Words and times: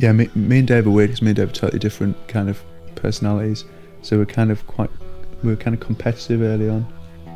Yeah, 0.00 0.12
me, 0.12 0.30
me 0.34 0.60
and 0.60 0.66
Dave 0.66 0.86
are 0.86 0.90
weird 0.90 1.10
because 1.10 1.20
me 1.20 1.28
and 1.28 1.36
Dave 1.36 1.50
are 1.50 1.52
totally 1.52 1.78
different 1.78 2.16
kind 2.26 2.48
of 2.48 2.58
personalities. 2.94 3.66
So 4.00 4.16
we're 4.16 4.24
kind 4.24 4.50
of 4.50 4.66
quite, 4.66 4.88
we 5.42 5.50
were 5.50 5.56
kind 5.56 5.74
of 5.74 5.80
competitive 5.80 6.40
early 6.40 6.70
on. 6.70 6.90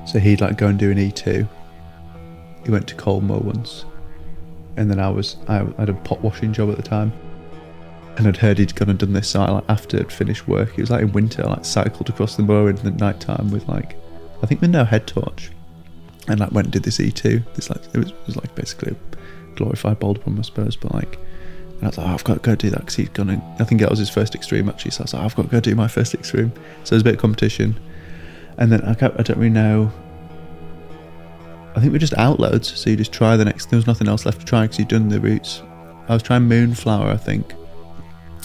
So 0.07 0.19
he'd 0.19 0.41
like 0.41 0.57
go 0.57 0.69
and 0.69 0.79
do 0.79 0.91
an 0.91 0.97
E2. 0.97 1.47
He 2.65 2.71
went 2.71 2.89
to 2.89 2.95
Colmore 2.95 3.43
once. 3.43 3.85
And 4.79 4.91
then 4.91 4.99
I 4.99 5.11
was, 5.11 5.37
I 5.47 5.57
had 5.79 5.91
a 5.91 5.93
pot 5.93 6.23
washing 6.23 6.55
job 6.55 6.71
at 6.71 6.77
the 6.77 6.83
time. 6.83 7.13
And 8.17 8.27
I'd 8.27 8.39
heard 8.39 8.59
he'd 8.59 8.75
gone 8.75 8.89
and 8.89 8.99
done 8.99 9.13
this. 9.13 9.29
So 9.29 9.43
I, 9.43 9.51
like, 9.51 9.65
after 9.69 9.99
I'd 9.99 10.11
finished 10.11 10.49
work, 10.49 10.71
it 10.71 10.81
was 10.81 10.91
like 10.91 11.03
in 11.03 11.13
winter, 11.13 11.45
I 11.45 11.49
like 11.49 11.67
cycled 11.67 12.09
across 12.09 12.37
the 12.37 12.45
moor 12.45 12.71
in 12.71 12.77
the 12.77 12.93
night 12.93 13.21
time 13.21 13.51
with 13.51 13.69
like, 13.69 13.95
I 14.43 14.47
think 14.47 14.63
with 14.63 14.71
no 14.71 14.85
head 14.85 15.07
torch. 15.07 15.51
And 16.29 16.41
like 16.41 16.53
went 16.53 16.69
and 16.69 16.73
did 16.73 16.85
this 16.85 16.97
E2. 16.97 17.45
This 17.57 17.69
like, 17.69 17.83
it 17.93 17.99
was, 17.99 18.09
it 18.09 18.27
was 18.27 18.37
like 18.37 18.55
basically 18.55 18.93
a 18.93 19.55
glorified 19.55 20.01
boulder 20.01 20.21
bomb, 20.21 20.39
I 20.39 20.43
suppose. 20.43 20.77
But 20.77 20.95
like, 20.95 21.19
and 21.77 21.85
I 21.85 21.87
was 21.89 21.99
like, 21.99 22.07
oh, 22.09 22.11
I've 22.11 22.25
got 22.25 22.35
to 22.35 22.41
go 22.41 22.55
do 22.55 22.71
that 22.71 22.81
because 22.81 22.95
he's 22.95 23.09
gonna. 23.11 23.43
I 23.59 23.65
think 23.65 23.81
that 23.81 23.91
was 23.91 23.99
his 23.99 24.11
first 24.11 24.35
extreme 24.35 24.69
actually. 24.69 24.93
So 24.93 25.01
I 25.01 25.05
was 25.05 25.15
like, 25.15 25.25
I've 25.25 25.37
got 25.37 25.43
to 25.43 25.49
go 25.49 25.61
do 25.61 25.75
my 25.75 25.89
first 25.89 26.15
extreme. 26.15 26.53
So 26.85 26.95
there's 26.95 27.03
a 27.03 27.05
bit 27.05 27.15
of 27.15 27.21
competition, 27.21 27.79
and 28.59 28.71
then 28.71 28.83
I, 28.83 28.91
I 28.93 29.23
don't 29.23 29.37
really 29.37 29.51
know. 29.51 29.93
I 31.77 31.81
think 31.81 31.93
we're 31.93 31.99
just 31.99 32.13
outloads, 32.15 32.77
so 32.77 32.91
you 32.91 32.97
just 32.97 33.13
try 33.13 33.37
the 33.37 33.45
next. 33.45 33.71
There 33.71 33.77
was 33.77 33.87
nothing 33.87 34.09
else 34.09 34.25
left 34.25 34.41
to 34.41 34.47
try 34.47 34.63
because 34.63 34.79
you'd 34.79 34.89
done 34.89 35.09
the 35.09 35.21
routes. 35.21 35.63
I 36.09 36.15
was 36.15 36.23
trying 36.23 36.43
Moonflower, 36.43 37.11
I 37.11 37.17
think, 37.17 37.53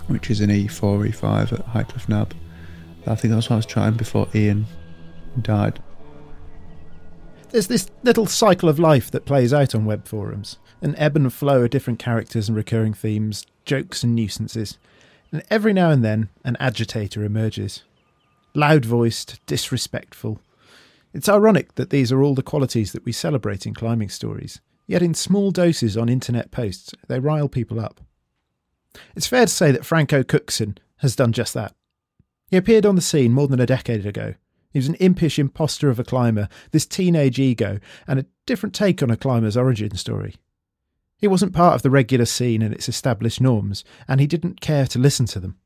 which 0.08 0.32
is 0.32 0.42
an 0.42 0.50
E4, 0.50 1.10
E5 1.10 1.54
at 1.54 1.66
Highcliffe 1.68 2.10
Nab. 2.10 2.34
I 3.06 3.16
think 3.16 3.34
that's 3.34 3.50
what 3.50 3.56
I 3.56 3.58
was 3.58 3.66
trying 3.66 3.94
before 3.94 4.28
Ian 4.34 4.66
died. 5.42 5.82
There's 7.52 7.68
this 7.68 7.90
little 8.04 8.28
cycle 8.28 8.70
of 8.70 8.78
life 8.78 9.10
that 9.10 9.26
plays 9.26 9.54
out 9.54 9.74
on 9.74 9.86
web 9.86 10.08
forums 10.08 10.60
an 10.82 10.96
ebb 10.96 11.16
and 11.16 11.34
flow 11.34 11.64
of 11.64 11.70
different 11.72 12.00
characters 12.00 12.48
and 12.48 12.56
recurring 12.56 12.94
themes, 12.94 13.46
jokes 13.66 14.02
and 14.02 14.16
nuisances. 14.16 14.78
And 15.32 15.44
every 15.50 15.74
now 15.74 15.90
and 15.90 16.06
then, 16.06 16.30
an 16.46 16.56
agitator 16.58 17.24
emerges. 17.24 17.84
Loud 18.54 18.86
voiced, 18.86 19.46
disrespectful. 19.46 20.40
It's 21.14 21.28
ironic 21.28 21.76
that 21.76 21.90
these 21.90 22.14
are 22.14 22.24
all 22.24 22.34
the 22.34 22.44
qualities 22.44 22.94
that 22.94 23.04
we 23.04 23.12
celebrate 23.12 23.66
in 23.66 23.74
climbing 23.74 24.10
stories, 24.10 24.62
yet 24.88 25.02
in 25.02 25.14
small 25.14 25.52
doses 25.52 25.98
on 25.98 26.08
internet 26.08 26.52
posts, 26.52 26.94
they 27.10 27.20
rile 27.20 27.50
people 27.50 27.80
up. 27.80 28.00
It's 29.16 29.28
fair 29.28 29.48
to 29.48 29.52
say 29.52 29.72
that 29.72 29.86
Franco 29.86 30.24
Cookson 30.24 30.78
has 30.98 31.16
done 31.16 31.34
just 31.34 31.54
that. 31.56 31.76
He 32.50 32.58
appeared 32.58 32.86
on 32.86 32.96
the 32.96 33.02
scene 33.02 33.34
more 33.34 33.48
than 33.48 33.60
a 33.60 33.66
decade 33.66 34.06
ago. 34.06 34.36
He 34.72 34.80
was 34.80 34.88
an 34.88 34.96
impish 34.96 35.40
impostor 35.40 35.90
of 35.90 36.00
a 36.00 36.04
climber, 36.04 36.48
this 36.72 36.86
teenage 36.86 37.40
ego, 37.40 37.80
and 38.08 38.20
a 38.20 38.26
different 38.46 38.76
take 38.76 39.02
on 39.02 39.10
a 39.10 39.18
climber's 39.18 39.58
origin 39.58 39.96
story. 39.96 40.36
He 41.18 41.28
wasn't 41.28 41.54
part 41.54 41.76
of 41.76 41.82
the 41.82 41.90
regular 41.90 42.26
scene 42.26 42.62
and 42.62 42.74
its 42.74 42.88
established 42.88 43.42
norms, 43.42 43.84
and 44.08 44.22
he 44.22 44.28
didn't 44.28 44.62
care 44.62 44.88
to 44.88 45.00
listen 45.00 45.26
to 45.28 45.40
them. 45.40 45.58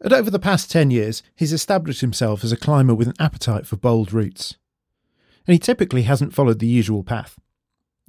And 0.00 0.12
over 0.12 0.30
the 0.30 0.38
past 0.38 0.70
10 0.70 0.90
years, 0.90 1.22
he's 1.34 1.52
established 1.52 2.00
himself 2.00 2.44
as 2.44 2.52
a 2.52 2.56
climber 2.56 2.94
with 2.94 3.08
an 3.08 3.14
appetite 3.18 3.66
for 3.66 3.76
bold 3.76 4.12
routes. 4.12 4.56
And 5.46 5.52
he 5.52 5.58
typically 5.58 6.02
hasn't 6.02 6.34
followed 6.34 6.58
the 6.58 6.66
usual 6.66 7.04
path. 7.04 7.38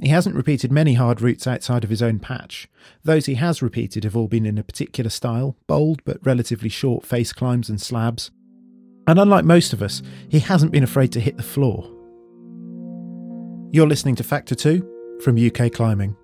He 0.02 0.10
hasn't 0.10 0.36
repeated 0.36 0.72
many 0.72 0.94
hard 0.94 1.22
routes 1.22 1.48
outside 1.48 1.84
of 1.84 1.90
his 1.90 2.04
own 2.04 2.20
patch. 2.20 2.68
Those 3.04 3.26
he 3.26 3.36
has 3.36 3.62
repeated 3.62 4.04
have 4.04 4.16
all 4.16 4.28
been 4.28 4.46
in 4.46 4.58
a 4.58 4.64
particular 4.64 5.10
style, 5.10 5.56
bold 5.66 6.04
but 6.04 6.24
relatively 6.26 6.70
short 6.70 7.06
face 7.06 7.34
climbs 7.34 7.70
and 7.70 7.82
slabs. 7.82 8.32
And 9.08 9.20
unlike 9.20 9.46
most 9.46 9.72
of 9.72 9.82
us, 9.82 10.04
he 10.28 10.40
hasn't 10.40 10.74
been 10.74 10.84
afraid 10.84 11.14
to 11.14 11.22
hit 11.22 11.38
the 11.38 11.44
floor. 11.44 11.90
You're 13.72 13.88
listening 13.88 14.16
to 14.16 14.24
Factor 14.24 14.54
2 14.54 15.20
from 15.24 15.38
UK 15.38 15.72
climbing. 15.72 16.16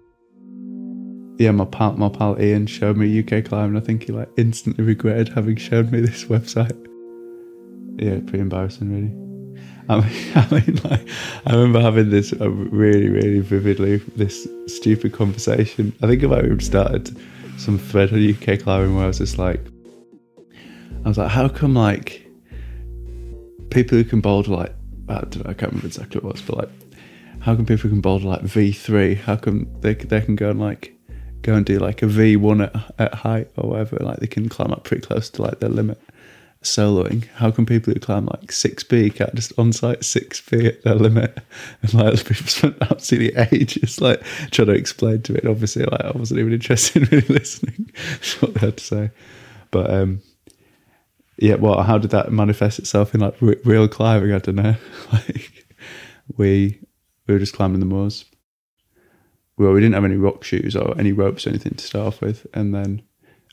Yeah, 1.40 1.52
my 1.52 1.66
pal, 1.66 1.94
my 1.94 2.10
pal 2.10 2.40
Ian 2.40 2.68
showed 2.68 2.98
me 2.98 3.20
UK 3.20 3.46
climbing. 3.46 3.78
I 3.78 3.86
think 3.86 4.04
he 4.04 4.12
like 4.12 4.30
instantly 4.38 4.84
regretted 4.84 5.30
having 5.30 5.56
shown 5.56 5.90
me 5.92 6.02
this 6.02 6.24
website. 6.26 6.78
Yeah, 8.02 8.20
pretty 8.20 8.40
embarrassing, 8.40 8.92
really. 8.92 9.24
I 9.90 10.02
mean, 10.02 10.32
I 10.36 10.48
mean, 10.52 10.80
like, 10.84 11.08
I 11.46 11.56
remember 11.56 11.80
having 11.80 12.10
this 12.10 12.34
uh, 12.34 12.50
really, 12.50 13.10
really 13.10 13.40
vividly, 13.40 13.98
this 14.16 14.48
stupid 14.68 15.14
conversation. 15.14 15.94
I 16.02 16.08
think 16.08 16.24
about 16.24 16.44
we 16.44 16.60
started 16.60 17.18
some 17.58 17.78
thread 17.78 18.12
on 18.12 18.30
UK 18.30 18.60
climbing 18.60 18.96
where 18.96 19.06
I 19.06 19.08
was 19.08 19.20
just 19.20 19.38
like, 19.38 19.62
I 21.06 21.08
was 21.08 21.18
like, 21.18 21.30
how 21.30 21.48
come 21.50 21.74
like 21.76 22.23
people 23.74 23.98
who 23.98 24.04
can 24.04 24.22
boulder 24.22 24.52
like 24.52 24.74
I 25.10 25.20
don't 25.22 25.44
know, 25.44 25.50
I 25.50 25.54
can't 25.54 25.72
remember 25.72 25.88
exactly 25.88 26.22
what 26.22 26.30
it 26.30 26.34
was, 26.34 26.42
but 26.42 26.58
like 26.58 26.70
how 27.42 27.56
can 27.56 27.66
people 27.66 27.84
who 27.84 27.90
can 27.90 28.02
boulder 28.02 28.26
like 28.26 28.42
V3? 28.42 29.18
How 29.18 29.36
come 29.36 29.68
they 29.82 29.94
they 29.94 30.22
can 30.22 30.36
go 30.36 30.50
and 30.52 30.60
like 30.60 30.94
go 31.42 31.56
and 31.56 31.66
do 31.66 31.78
like 31.78 32.02
a 32.02 32.06
V1 32.06 32.64
at, 32.64 32.94
at 33.00 33.14
height 33.14 33.50
or 33.58 33.72
whatever? 33.72 33.98
Like 33.98 34.20
they 34.20 34.28
can 34.28 34.48
climb 34.48 34.72
up 34.72 34.86
pretty 34.86 35.06
close 35.06 35.30
to 35.32 35.42
like 35.42 35.60
their 35.60 35.70
limit. 35.70 36.00
Soloing, 36.62 37.28
how 37.36 37.52
can 37.52 37.66
people 37.66 37.94
who 37.94 38.00
climb 38.00 38.28
like 38.28 38.44
6B 38.44 39.16
can't 39.16 39.36
just 39.36 39.52
on 39.60 39.74
site 39.74 40.00
6B 40.00 40.66
at 40.66 40.84
their 40.84 40.96
limit? 40.96 41.40
And 41.82 41.94
like 41.94 42.26
people 42.26 42.48
spent 42.48 42.78
absolutely 42.80 43.36
ages 43.52 44.00
like 44.00 44.24
trying 44.52 44.68
to 44.68 44.74
explain 44.74 45.22
to. 45.24 45.38
And 45.38 45.50
obviously, 45.50 45.84
like 45.84 46.00
I 46.00 46.12
wasn't 46.12 46.40
even 46.40 46.54
interested 46.54 47.04
in 47.04 47.10
really 47.10 47.28
listening 47.34 47.92
to 48.22 48.40
what 48.40 48.54
they 48.54 48.60
had 48.62 48.78
to 48.78 48.84
say. 48.84 49.12
But 49.72 49.90
um, 49.94 50.22
yeah, 51.38 51.56
well, 51.56 51.82
how 51.84 51.98
did 51.98 52.12
that 52.12 52.32
manifest 52.32 52.80
itself 52.80 53.16
in 53.16 53.22
like 53.22 53.42
r- 53.42 53.56
real 53.66 53.88
climbing? 53.88 54.34
I 54.34 54.40
don't 54.40 54.56
know. 54.56 54.76
like 55.12 55.66
we 56.38 56.80
we 57.28 57.34
were 57.34 57.40
just 57.40 57.54
climbing 57.56 57.80
the 57.80 57.86
moors. 57.86 58.26
Well, 59.58 59.72
we 59.72 59.82
didn't 59.82 59.96
have 59.96 60.06
any 60.06 60.16
rock 60.16 60.44
shoes 60.44 60.76
or 60.76 60.98
any 61.00 61.12
ropes 61.12 61.46
or 61.46 61.50
anything 61.50 61.76
to 61.76 61.84
start 61.84 62.08
off 62.08 62.22
with, 62.22 62.48
and 62.54 62.74
then 62.74 63.04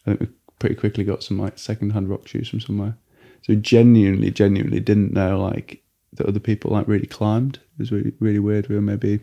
I 0.07 0.11
think 0.11 0.21
we 0.21 0.29
pretty 0.59 0.75
quickly 0.75 1.05
got 1.05 1.23
some 1.23 1.39
like 1.39 1.59
second-hand 1.59 2.09
rock 2.09 2.27
shoes 2.27 2.49
from 2.49 2.61
somewhere. 2.61 2.97
So 3.43 3.55
genuinely, 3.55 4.31
genuinely 4.31 4.81
didn't 4.81 5.13
know 5.13 5.41
like 5.41 5.83
that 6.15 6.27
other 6.27 6.41
people 6.41 6.73
like 6.73 6.89
really 6.89 7.07
climbed. 7.07 7.57
It 7.57 7.79
was 7.79 7.93
really, 7.93 8.13
really 8.21 8.39
weird. 8.39 8.69
We 8.69 8.75
were 8.75 8.83
maybe 8.83 9.21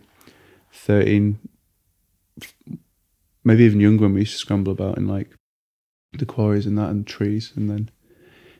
thirteen, 0.72 1.40
maybe 3.44 3.64
even 3.64 3.80
younger 3.80 4.04
when 4.04 4.14
we 4.14 4.22
used 4.22 4.34
to 4.34 4.40
scramble 4.40 4.72
about 4.72 4.98
in 4.98 5.08
like 5.08 5.30
the 6.14 6.26
quarries 6.26 6.66
and 6.66 6.78
that 6.78 6.90
and 6.90 7.06
trees, 7.06 7.54
and 7.56 7.70
then 7.70 7.90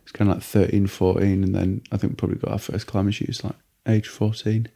it's 0.08 0.14
kind 0.14 0.32
of 0.32 0.38
like 0.38 0.44
13, 0.44 0.88
14, 0.88 1.44
and 1.44 1.54
then 1.54 1.82
I 1.92 1.98
think 1.98 2.14
we 2.14 2.16
probably 2.16 2.38
got 2.38 2.52
our 2.52 2.60
first 2.60 2.88
climbing 2.88 3.12
shoes 3.12 3.44
like 3.44 3.58
age 3.86 4.08
fourteen. 4.08 4.70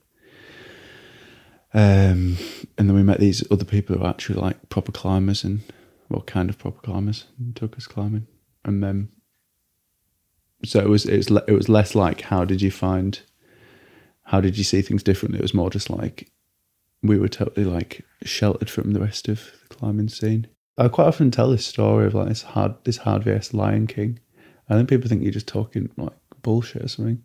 Um, 1.74 2.36
and 2.78 2.90
then 2.90 2.94
we 2.94 3.02
met 3.02 3.22
these 3.22 3.42
other 3.50 3.64
people 3.64 3.96
who 3.96 4.04
are 4.04 4.10
actually 4.10 4.42
like 4.42 4.68
proper 4.68 4.92
climbers 4.92 5.46
and 5.46 5.62
well, 6.10 6.22
kind 6.24 6.50
of 6.50 6.58
proper 6.58 6.82
climbers, 6.82 7.28
and 7.40 7.56
took 7.56 7.78
us 7.78 7.88
climbing. 7.88 8.28
And 8.66 8.84
then, 8.84 9.08
so 10.66 10.82
it 10.82 10.90
was 10.90 11.06
it 11.06 11.16
was 11.16 11.44
it 11.48 11.54
was 11.54 11.70
less 11.70 11.96
like 11.96 12.24
how 12.24 12.44
did 12.44 12.62
you 12.62 12.70
find, 12.70 13.22
how 14.24 14.42
did 14.42 14.58
you 14.58 14.66
see 14.66 14.82
things 14.82 15.02
differently? 15.02 15.40
It 15.40 15.44
was 15.44 15.54
more 15.54 15.70
just 15.70 15.90
like 15.90 16.30
we 17.02 17.18
were 17.18 17.30
totally 17.30 17.66
like 17.66 18.04
sheltered 18.24 18.70
from 18.70 18.92
the 18.92 19.00
rest 19.00 19.30
of 19.30 19.50
the 19.70 19.76
climbing 19.76 20.10
scene. 20.10 20.48
I 20.78 20.90
quite 20.90 21.08
often 21.08 21.32
tell 21.32 21.52
this 21.52 21.66
story 21.66 22.08
of 22.08 22.16
like 22.16 22.28
this 22.28 22.42
hard 22.42 22.76
this 22.84 22.98
hard 22.98 23.24
vs 23.24 23.54
Lion 23.54 23.88
King. 23.88 24.20
I 24.72 24.78
think 24.78 24.90
people 24.90 25.10
think 25.10 25.24
you're 25.24 25.32
just 25.32 25.48
talking 25.48 25.90
like 25.98 26.14
bullshit 26.42 26.84
or 26.84 26.88
something 26.88 27.22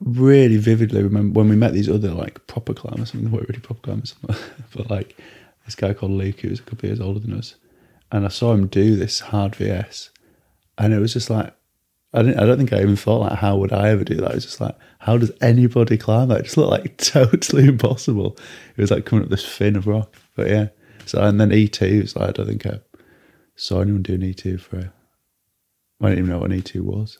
really 0.00 0.56
vividly 0.56 1.02
remember 1.02 1.38
when 1.38 1.48
we 1.48 1.56
met 1.56 1.72
these 1.72 1.88
other 1.88 2.10
like 2.10 2.46
proper 2.46 2.74
climbers. 2.74 3.12
I 3.12 3.18
mean, 3.18 3.26
they 3.26 3.30
weren't 3.36 3.48
really 3.48 3.60
proper 3.60 3.80
climbers, 3.80 4.14
but 4.74 4.90
like 4.90 5.16
this 5.64 5.74
guy 5.74 5.94
called 5.94 6.12
Luke, 6.12 6.40
who 6.40 6.50
was 6.50 6.60
a 6.60 6.62
couple 6.62 6.80
of 6.80 6.90
years 6.90 7.00
older 7.00 7.20
than 7.20 7.32
us, 7.32 7.56
and 8.12 8.24
I 8.24 8.28
saw 8.28 8.52
him 8.52 8.66
do 8.66 8.96
this 8.96 9.20
hard 9.20 9.56
VS, 9.56 10.10
and 10.78 10.92
it 10.92 10.98
was 10.98 11.12
just 11.12 11.30
like 11.30 11.54
I 12.12 12.22
didn't. 12.22 12.38
I 12.38 12.46
don't 12.46 12.58
think 12.58 12.72
I 12.72 12.80
even 12.80 12.96
thought 12.96 13.22
like, 13.22 13.38
how 13.38 13.56
would 13.56 13.72
I 13.72 13.88
ever 13.88 14.04
do 14.04 14.14
that? 14.16 14.30
It 14.30 14.34
was 14.36 14.44
just 14.44 14.60
like, 14.60 14.76
how 15.00 15.18
does 15.18 15.32
anybody 15.40 15.98
climb 15.98 16.28
that? 16.28 16.40
It 16.40 16.44
just 16.44 16.56
looked 16.56 16.70
like 16.70 16.96
totally 16.98 17.66
impossible. 17.66 18.38
It 18.76 18.80
was 18.80 18.90
like 18.90 19.04
coming 19.04 19.24
up 19.24 19.30
this 19.30 19.44
fin 19.44 19.76
of 19.76 19.86
rock. 19.86 20.14
But 20.36 20.48
yeah. 20.48 20.68
So 21.06 21.20
and 21.22 21.40
then 21.40 21.52
E 21.52 21.66
two 21.68 22.02
was 22.02 22.16
like 22.16 22.28
I 22.28 22.32
don't 22.32 22.46
think 22.46 22.66
I 22.66 22.80
saw 23.56 23.80
anyone 23.80 24.02
doing 24.02 24.22
E 24.22 24.32
two 24.32 24.58
for. 24.58 24.92
I 26.00 26.08
didn't 26.08 26.18
even 26.18 26.30
know 26.30 26.38
what 26.40 26.50
an 26.50 26.58
E 26.58 26.62
two 26.62 26.82
was. 26.82 27.18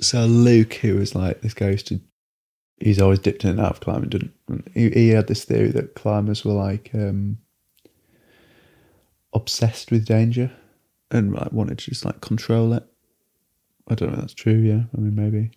So 0.00 0.26
Luke, 0.26 0.74
who 0.74 0.96
was 0.96 1.14
like 1.14 1.40
this 1.40 1.54
used 1.60 1.86
to, 1.88 2.00
he's 2.78 3.00
always 3.00 3.18
dipped 3.18 3.44
in 3.44 3.50
and 3.50 3.60
out 3.60 3.72
of 3.72 3.80
climbing. 3.80 4.10
Didn't 4.10 4.32
he? 4.74 4.90
He 4.90 5.08
had 5.10 5.28
this 5.28 5.44
theory 5.44 5.70
that 5.70 5.94
climbers 5.94 6.44
were 6.44 6.52
like 6.52 6.90
um, 6.94 7.38
obsessed 9.32 9.90
with 9.90 10.06
danger 10.06 10.50
and 11.10 11.32
like 11.32 11.52
wanted 11.52 11.78
to 11.78 11.90
just 11.90 12.04
like 12.04 12.20
control 12.20 12.72
it. 12.72 12.84
I 13.88 13.94
don't 13.94 14.08
know 14.08 14.14
if 14.14 14.20
that's 14.20 14.34
true. 14.34 14.58
Yeah, 14.58 14.84
I 14.96 15.00
mean 15.00 15.14
maybe. 15.14 15.52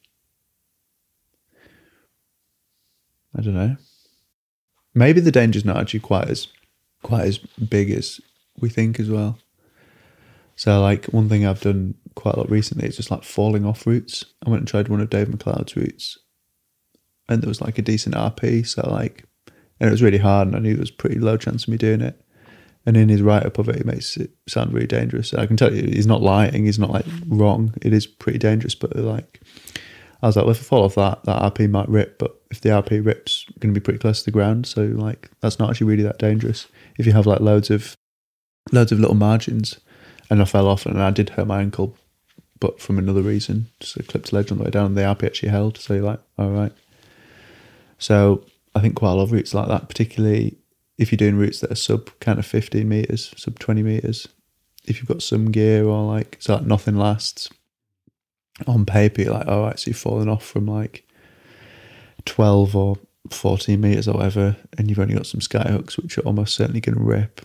I 3.37 3.41
don't 3.41 3.53
know. 3.53 3.75
Maybe 4.93 5.19
the 5.19 5.31
danger's 5.31 5.65
not 5.65 5.77
actually 5.77 5.99
quite 6.01 6.29
as 6.29 6.47
quite 7.03 7.25
as 7.25 7.37
big 7.37 7.91
as 7.91 8.21
we 8.59 8.69
think 8.69 8.99
as 8.99 9.09
well. 9.09 9.37
So 10.55 10.81
like 10.81 11.05
one 11.07 11.29
thing 11.29 11.45
I've 11.45 11.61
done 11.61 11.95
quite 12.15 12.35
a 12.35 12.39
lot 12.39 12.49
recently 12.49 12.87
is 12.87 12.95
just 12.95 13.11
like 13.11 13.23
falling 13.23 13.65
off 13.65 13.85
routes. 13.85 14.25
I 14.45 14.49
went 14.49 14.61
and 14.61 14.67
tried 14.67 14.87
one 14.87 15.01
of 15.01 15.09
Dave 15.09 15.27
MacLeod's 15.27 15.75
routes, 15.75 16.17
and 17.27 17.41
there 17.41 17.49
was 17.49 17.61
like 17.61 17.77
a 17.77 17.81
decent 17.81 18.15
RP. 18.15 18.65
So 18.65 18.87
like, 18.89 19.25
and 19.79 19.87
it 19.87 19.91
was 19.91 20.01
really 20.01 20.17
hard, 20.17 20.47
and 20.47 20.55
I 20.55 20.59
knew 20.59 20.73
there 20.73 20.81
was 20.81 20.91
pretty 20.91 21.19
low 21.19 21.37
chance 21.37 21.63
of 21.63 21.69
me 21.69 21.77
doing 21.77 22.01
it. 22.01 22.21
And 22.85 22.95
in 22.95 23.09
his 23.09 23.21
write 23.21 23.45
up 23.45 23.57
of 23.57 23.67
it, 23.67 23.77
he 23.77 23.83
makes 23.83 24.15
it 24.15 24.29
sound 24.47 24.71
really 24.71 24.85
dangerous. 24.85 25.33
And 25.33 25.41
I 25.41 25.47
can 25.47 25.57
tell 25.57 25.73
you, 25.73 25.81
he's 25.81 26.05
not 26.05 26.21
lying. 26.21 26.65
He's 26.65 26.77
not 26.77 26.91
like 26.91 27.05
wrong. 27.27 27.73
It 27.81 27.93
is 27.93 28.05
pretty 28.05 28.37
dangerous. 28.37 28.75
But 28.75 28.95
like, 28.95 29.41
I 30.21 30.27
was 30.27 30.35
like, 30.35 30.45
well, 30.45 30.51
if 30.51 30.59
I 30.59 30.63
fall 30.63 30.83
off 30.83 30.93
that, 30.95 31.23
that 31.23 31.53
RP 31.53 31.67
might 31.67 31.89
rip. 31.89 32.19
But 32.19 32.39
if 32.51 32.61
the 32.61 32.69
RP 32.69 33.03
rips, 33.03 33.45
going 33.59 33.73
to 33.73 33.79
be 33.79 33.83
pretty 33.83 33.97
close 33.97 34.19
to 34.19 34.25
the 34.25 34.31
ground. 34.31 34.67
So 34.67 34.83
like, 34.83 35.31
that's 35.41 35.57
not 35.57 35.71
actually 35.71 35.87
really 35.87 36.03
that 36.03 36.19
dangerous. 36.19 36.67
If 36.99 37.07
you 37.07 37.13
have 37.13 37.25
like 37.25 37.39
loads 37.39 37.71
of, 37.71 37.95
loads 38.71 38.91
of 38.91 38.99
little 38.99 39.15
margins, 39.15 39.79
and 40.29 40.41
I 40.41 40.45
fell 40.45 40.67
off 40.67 40.85
and 40.85 41.01
I 41.01 41.11
did 41.11 41.29
hurt 41.31 41.47
my 41.47 41.61
ankle, 41.61 41.95
but 42.59 42.79
from 42.79 42.97
another 42.97 43.21
reason, 43.21 43.67
a 43.97 44.03
clipped 44.03 44.33
ledge 44.33 44.51
on 44.51 44.57
the 44.57 44.63
way 44.63 44.69
down. 44.69 44.87
And 44.87 44.97
the 44.97 45.01
RP 45.01 45.23
actually 45.23 45.49
held. 45.49 45.77
So 45.77 45.93
you're 45.93 46.03
like, 46.03 46.19
all 46.37 46.49
right. 46.49 46.71
So 47.97 48.43
I 48.73 48.79
think 48.79 48.95
quite 48.95 49.11
a 49.11 49.15
lot 49.15 49.23
of 49.23 49.31
routes 49.31 49.53
like 49.53 49.67
that, 49.67 49.87
particularly 49.87 50.57
if 50.97 51.11
you're 51.11 51.17
doing 51.17 51.37
routes 51.37 51.59
that 51.59 51.71
are 51.71 51.75
sub 51.75 52.09
kind 52.19 52.39
of 52.39 52.45
15 52.45 52.87
meters, 52.87 53.33
sub 53.37 53.59
20 53.59 53.83
meters, 53.83 54.27
if 54.85 54.97
you've 54.97 55.07
got 55.07 55.23
some 55.23 55.51
gear 55.51 55.85
or 55.85 56.03
like, 56.03 56.37
so 56.39 56.55
like 56.55 56.65
nothing 56.65 56.97
lasts 56.97 57.49
on 58.67 58.85
paper, 58.85 59.21
you're 59.21 59.33
like, 59.33 59.47
all 59.47 59.63
right, 59.63 59.79
so 59.79 59.89
you've 59.89 59.97
fallen 59.97 60.29
off 60.29 60.45
from 60.45 60.65
like 60.65 61.07
12 62.25 62.75
or 62.75 62.97
14 63.29 63.79
meters 63.81 64.07
or 64.07 64.13
whatever, 64.13 64.55
and 64.77 64.89
you've 64.89 64.99
only 64.99 65.15
got 65.15 65.25
some 65.25 65.41
sky 65.41 65.67
hooks, 65.69 65.97
which 65.97 66.17
are 66.17 66.21
almost 66.21 66.55
certainly 66.55 66.81
going 66.81 66.97
to 66.97 67.03
rip. 67.03 67.41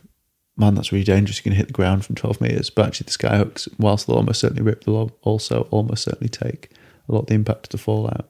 Man, 0.60 0.74
that's 0.74 0.92
really 0.92 1.04
dangerous. 1.04 1.40
Going 1.40 1.52
to 1.52 1.56
hit 1.56 1.68
the 1.68 1.72
ground 1.72 2.04
from 2.04 2.16
12 2.16 2.38
meters. 2.38 2.68
But 2.68 2.86
actually, 2.86 3.06
the 3.06 3.12
sky 3.12 3.38
hooks, 3.38 3.66
whilst 3.78 4.06
they'll 4.06 4.16
almost 4.16 4.40
certainly 4.40 4.62
rip, 4.62 4.84
they'll 4.84 5.10
also 5.22 5.66
almost 5.70 6.02
certainly 6.02 6.28
take 6.28 6.70
a 7.08 7.12
lot 7.12 7.20
of 7.20 7.26
the 7.28 7.34
impact 7.34 7.68
of 7.68 7.70
the 7.70 7.78
fallout. 7.78 8.28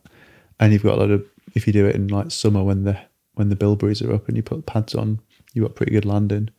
And 0.60 0.72
you've 0.72 0.84
got 0.84 0.94
a 0.94 1.00
lot 1.00 1.10
of, 1.10 1.26
if 1.56 1.66
you 1.66 1.72
do 1.72 1.86
it 1.86 1.96
in 1.96 2.06
like 2.06 2.30
summer 2.30 2.62
when 2.62 2.84
the 2.84 3.00
when 3.34 3.48
the 3.48 3.56
bilberries 3.56 4.00
are 4.00 4.12
up 4.12 4.28
and 4.28 4.36
you 4.36 4.44
put 4.44 4.64
pads 4.64 4.94
on, 4.94 5.18
you've 5.54 5.66
got 5.66 5.74
pretty 5.74 5.90
good 5.90 6.04
landing. 6.04 6.50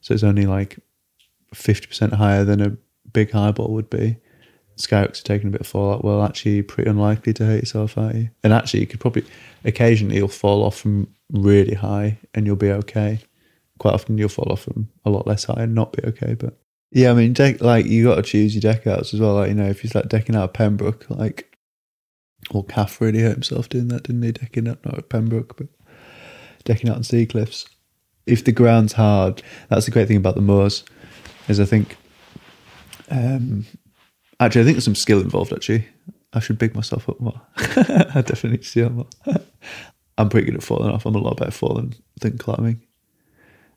So 0.00 0.14
it's 0.14 0.22
only 0.22 0.46
like 0.46 0.78
50% 1.54 2.12
higher 2.12 2.44
than 2.44 2.60
a 2.60 2.76
big 3.12 3.32
highball 3.32 3.72
would 3.72 3.90
be. 3.90 4.18
Skyhooks 4.76 5.20
are 5.20 5.24
taking 5.24 5.48
a 5.48 5.50
bit 5.50 5.62
of 5.62 5.66
fallout. 5.66 6.04
Well, 6.04 6.22
actually, 6.22 6.62
pretty 6.62 6.88
unlikely 6.88 7.32
to 7.32 7.46
hurt 7.46 7.60
yourself, 7.60 7.98
are 7.98 8.12
you? 8.12 8.30
And 8.44 8.52
actually, 8.52 8.80
you 8.80 8.86
could 8.86 9.00
probably 9.00 9.24
occasionally 9.64 10.18
you'll 10.18 10.28
fall 10.28 10.62
off 10.62 10.78
from 10.78 11.08
really 11.32 11.74
high 11.74 12.18
and 12.34 12.46
you'll 12.46 12.54
be 12.54 12.70
okay. 12.70 13.20
Quite 13.78 13.94
often, 13.94 14.18
you'll 14.18 14.28
fall 14.28 14.50
off 14.50 14.62
from 14.62 14.88
a 15.04 15.10
lot 15.10 15.26
less 15.26 15.44
high 15.44 15.62
and 15.62 15.74
not 15.74 15.92
be 15.92 16.02
okay. 16.04 16.34
But 16.34 16.58
yeah, 16.90 17.10
I 17.10 17.14
mean, 17.14 17.32
deck 17.32 17.60
like 17.60 17.86
you 17.86 18.04
got 18.04 18.16
to 18.16 18.22
choose 18.22 18.54
your 18.54 18.60
deck 18.60 18.86
outs 18.86 19.12
as 19.12 19.20
well. 19.20 19.34
Like 19.34 19.48
you 19.48 19.54
know, 19.54 19.66
if 19.66 19.84
you're 19.84 19.90
like 19.94 20.08
decking 20.08 20.36
out 20.36 20.54
Pembroke, 20.54 21.06
like 21.10 21.56
well, 22.52 22.62
Calf 22.62 23.00
really 23.00 23.20
hurt 23.20 23.32
himself 23.32 23.68
doing 23.68 23.88
that, 23.88 24.04
didn't 24.04 24.22
he? 24.22 24.32
Decking 24.32 24.68
out 24.68 24.84
not 24.84 24.98
at 24.98 25.08
Pembroke, 25.08 25.56
but 25.56 25.68
decking 26.64 26.90
out 26.90 26.96
on 26.96 27.02
sea 27.02 27.26
cliffs. 27.26 27.66
If 28.26 28.44
the 28.44 28.52
ground's 28.52 28.94
hard, 28.94 29.42
that's 29.68 29.86
the 29.86 29.92
great 29.92 30.08
thing 30.08 30.16
about 30.16 30.34
the 30.34 30.40
moors, 30.40 30.84
is 31.48 31.60
I 31.60 31.64
think, 31.64 31.96
um, 33.10 33.66
actually, 34.40 34.62
I 34.62 34.64
think 34.64 34.76
there's 34.76 34.84
some 34.84 34.94
skill 34.94 35.20
involved. 35.20 35.52
Actually, 35.52 35.86
I 36.32 36.40
should 36.40 36.58
big 36.58 36.74
myself 36.74 37.08
up 37.08 37.20
more. 37.20 37.40
I 37.56 38.22
definitely 38.26 38.62
see 38.62 38.82
more. 38.82 39.06
I'm 40.18 40.28
pretty 40.28 40.46
good 40.46 40.56
at 40.56 40.62
falling 40.62 40.90
off. 40.90 41.06
I'm 41.06 41.14
a 41.14 41.18
lot 41.18 41.36
better 41.36 41.50
falling 41.50 41.94
than 42.20 42.38
climbing, 42.38 42.82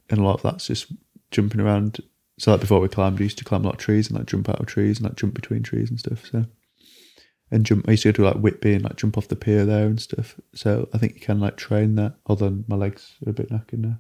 and 0.10 0.20
a 0.20 0.24
lot 0.24 0.36
of 0.36 0.42
that's 0.42 0.68
just 0.68 0.92
jumping 1.32 1.62
around. 1.62 2.00
So 2.38 2.52
like 2.52 2.62
before 2.62 2.80
we 2.80 2.88
climbed, 2.88 3.20
we 3.20 3.26
used 3.26 3.38
to 3.40 3.44
climb 3.44 3.64
a 3.64 3.66
lot 3.66 3.76
of 3.76 3.82
trees 3.82 4.08
and 4.08 4.18
like 4.18 4.28
jump 4.28 4.50
out 4.50 4.60
of 4.60 4.66
trees 4.66 4.98
and 4.98 5.06
like 5.06 5.18
jump 5.18 5.34
between 5.34 5.64
trees 5.64 5.90
and 5.90 6.00
stuff. 6.00 6.26
So 6.26 6.46
and 7.52 7.66
jump. 7.66 7.86
I 7.88 7.92
used 7.92 8.04
to 8.04 8.12
go 8.12 8.24
to 8.24 8.30
like 8.30 8.42
Whitby 8.42 8.74
and 8.74 8.84
like 8.84 8.96
jump 8.96 9.18
off 9.18 9.28
the 9.28 9.36
pier 9.36 9.66
there 9.66 9.88
and 9.88 10.00
stuff. 10.00 10.40
So 10.54 10.88
I 10.94 10.98
think 10.98 11.16
you 11.16 11.22
can 11.22 11.40
like 11.40 11.58
train 11.58 11.96
that. 11.96 12.16
Although 12.26 12.64
my 12.68 12.76
legs 12.76 13.16
are 13.26 13.30
a 13.30 13.34
bit 13.34 13.50
knackered 13.50 13.80
now. 13.80 13.98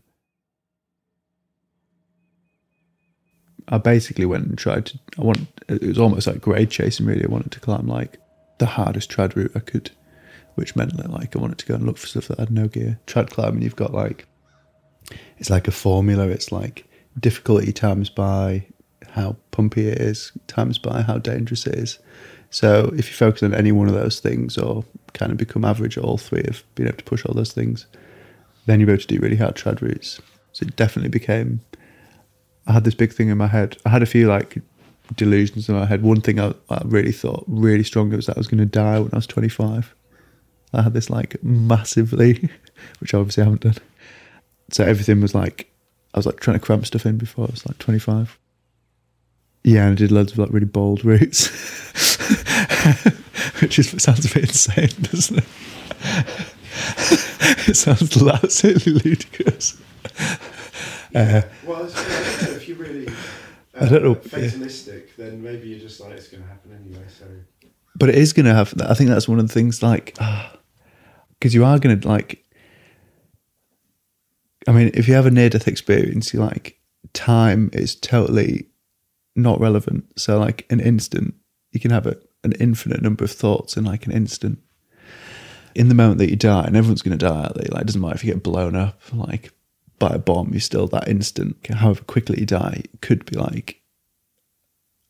I 3.67 3.77
basically 3.77 4.25
went 4.25 4.47
and 4.47 4.57
tried 4.57 4.87
to. 4.87 4.99
I 5.17 5.21
want. 5.21 5.47
It 5.67 5.81
was 5.83 5.99
almost 5.99 6.27
like 6.27 6.41
grade 6.41 6.71
chasing. 6.71 7.05
Really, 7.05 7.25
I 7.25 7.29
wanted 7.29 7.51
to 7.51 7.59
climb 7.59 7.87
like 7.87 8.17
the 8.57 8.65
hardest 8.65 9.11
trad 9.11 9.35
route 9.35 9.51
I 9.55 9.59
could, 9.59 9.91
which 10.55 10.75
meant 10.75 10.97
that 10.97 11.11
like 11.11 11.35
I 11.35 11.39
wanted 11.39 11.59
to 11.59 11.65
go 11.65 11.75
and 11.75 11.85
look 11.85 11.97
for 11.97 12.07
stuff 12.07 12.27
that 12.29 12.39
had 12.39 12.51
no 12.51 12.67
gear. 12.67 12.99
Trad 13.05 13.29
climbing, 13.29 13.61
you've 13.61 13.75
got 13.75 13.93
like. 13.93 14.27
It's 15.37 15.49
like 15.49 15.67
a 15.67 15.71
formula. 15.71 16.27
It's 16.27 16.51
like 16.51 16.85
difficulty 17.19 17.71
times 17.71 18.09
by 18.09 18.65
how 19.11 19.35
pumpy 19.51 19.87
it 19.87 19.99
is 19.99 20.31
times 20.47 20.77
by 20.77 21.01
how 21.01 21.17
dangerous 21.17 21.65
it 21.65 21.75
is. 21.75 21.99
So 22.51 22.93
if 22.97 23.07
you 23.09 23.15
focus 23.15 23.43
on 23.43 23.53
any 23.53 23.71
one 23.71 23.87
of 23.87 23.93
those 23.93 24.19
things 24.19 24.57
or 24.57 24.83
kind 25.13 25.31
of 25.31 25.37
become 25.37 25.65
average 25.65 25.97
at 25.97 26.03
all 26.03 26.17
three 26.17 26.43
of 26.43 26.63
being 26.75 26.87
able 26.87 26.97
to 26.97 27.03
push 27.03 27.25
all 27.25 27.33
those 27.33 27.51
things, 27.51 27.85
then 28.65 28.79
you're 28.79 28.89
able 28.89 29.01
to 29.01 29.07
do 29.07 29.19
really 29.19 29.35
hard 29.35 29.55
trad 29.55 29.81
routes. 29.81 30.21
So 30.53 30.65
it 30.65 30.75
definitely 30.75 31.09
became. 31.09 31.61
I 32.67 32.73
had 32.73 32.83
this 32.83 32.95
big 32.95 33.13
thing 33.13 33.29
in 33.29 33.37
my 33.37 33.47
head. 33.47 33.77
I 33.85 33.89
had 33.89 34.03
a 34.03 34.07
few 34.07 34.27
like 34.27 34.61
delusions 35.15 35.69
in 35.69 35.75
my 35.75 35.85
head. 35.85 36.03
One 36.03 36.21
thing 36.21 36.39
I, 36.39 36.53
I 36.69 36.81
really 36.85 37.11
thought 37.11 37.43
really 37.47 37.83
strongly 37.83 38.15
was 38.15 38.27
that 38.27 38.37
I 38.37 38.39
was 38.39 38.47
going 38.47 38.59
to 38.59 38.65
die 38.65 38.99
when 38.99 39.09
I 39.13 39.17
was 39.17 39.27
25. 39.27 39.93
I 40.73 40.81
had 40.83 40.93
this 40.93 41.09
like 41.09 41.43
massively, 41.43 42.49
which 42.99 43.13
I 43.13 43.19
obviously 43.19 43.43
haven't 43.43 43.61
done. 43.61 43.75
So 44.71 44.83
everything 44.83 45.21
was 45.21 45.35
like, 45.35 45.71
I 46.13 46.19
was 46.19 46.25
like 46.25 46.39
trying 46.39 46.59
to 46.59 46.65
cramp 46.65 46.85
stuff 46.85 47.05
in 47.05 47.17
before 47.17 47.45
I 47.45 47.51
was 47.51 47.65
like 47.65 47.77
25. 47.79 48.37
Yeah, 49.63 49.85
and 49.85 49.91
I 49.91 49.95
did 49.95 50.11
loads 50.11 50.31
of 50.31 50.37
like 50.37 50.51
really 50.51 50.65
bold 50.65 51.03
routes, 51.03 51.47
which 53.61 53.77
is 53.77 53.89
sounds 54.01 54.29
a 54.29 54.33
bit 54.33 54.43
insane, 54.43 54.89
doesn't 55.01 55.39
it? 55.39 55.43
it 57.67 57.75
sounds 57.75 58.21
absolutely 58.21 58.93
ludicrous. 58.93 59.77
Uh, 61.13 61.41
well, 61.65 61.85
if 61.85 62.67
you're 62.67 62.77
really 62.77 63.07
uh, 63.07 63.85
I 63.85 63.89
don't 63.89 64.03
know. 64.03 64.15
fatalistic, 64.15 65.15
then 65.17 65.41
maybe 65.41 65.67
you're 65.67 65.79
just 65.79 65.99
like 65.99 66.11
it's 66.11 66.27
going 66.27 66.43
to 66.43 66.49
happen 66.49 66.71
anyway. 66.73 67.05
So, 67.07 67.25
but 67.95 68.09
it 68.09 68.15
is 68.15 68.33
going 68.33 68.45
to 68.45 68.53
happen. 68.53 68.81
I 68.81 68.93
think 68.93 69.09
that's 69.09 69.27
one 69.27 69.39
of 69.39 69.47
the 69.47 69.53
things, 69.53 69.81
like, 69.81 70.17
because 71.39 71.53
you 71.53 71.65
are 71.65 71.79
going 71.79 71.99
to 71.99 72.07
like. 72.07 72.43
I 74.69 74.71
mean, 74.71 74.91
if 74.93 75.07
you 75.07 75.15
have 75.15 75.25
a 75.25 75.31
near 75.31 75.49
death 75.49 75.67
experience, 75.67 76.31
you 76.31 76.41
like 76.41 76.79
time 77.13 77.71
is 77.73 77.95
totally 77.95 78.67
not 79.35 79.59
relevant. 79.59 80.05
So, 80.15 80.37
like 80.37 80.67
an 80.69 80.79
instant, 80.79 81.33
you 81.71 81.79
can 81.79 81.89
have 81.89 82.05
a, 82.05 82.17
an 82.43 82.51
infinite 82.59 83.01
number 83.01 83.23
of 83.23 83.31
thoughts 83.31 83.77
in 83.77 83.83
like 83.83 84.05
an 84.05 84.11
instant. 84.11 84.59
In 85.73 85.89
the 85.89 85.95
moment 85.95 86.19
that 86.19 86.29
you 86.29 86.35
die, 86.35 86.65
and 86.65 86.77
everyone's 86.77 87.01
going 87.01 87.17
to 87.17 87.25
die? 87.25 87.51
Like, 87.55 87.81
it 87.81 87.87
doesn't 87.87 87.99
matter 87.99 88.13
if 88.13 88.23
you 88.23 88.31
get 88.31 88.43
blown 88.43 88.75
up, 88.75 89.01
like 89.11 89.51
by 89.97 90.09
a 90.09 90.19
bomb, 90.19 90.49
you're 90.51 90.59
still 90.59 90.85
that 90.89 91.07
instant. 91.07 91.57
However 91.67 92.03
quickly 92.03 92.41
you 92.41 92.45
die, 92.45 92.83
it 92.83 93.01
could 93.01 93.25
be 93.25 93.37
like 93.37 93.81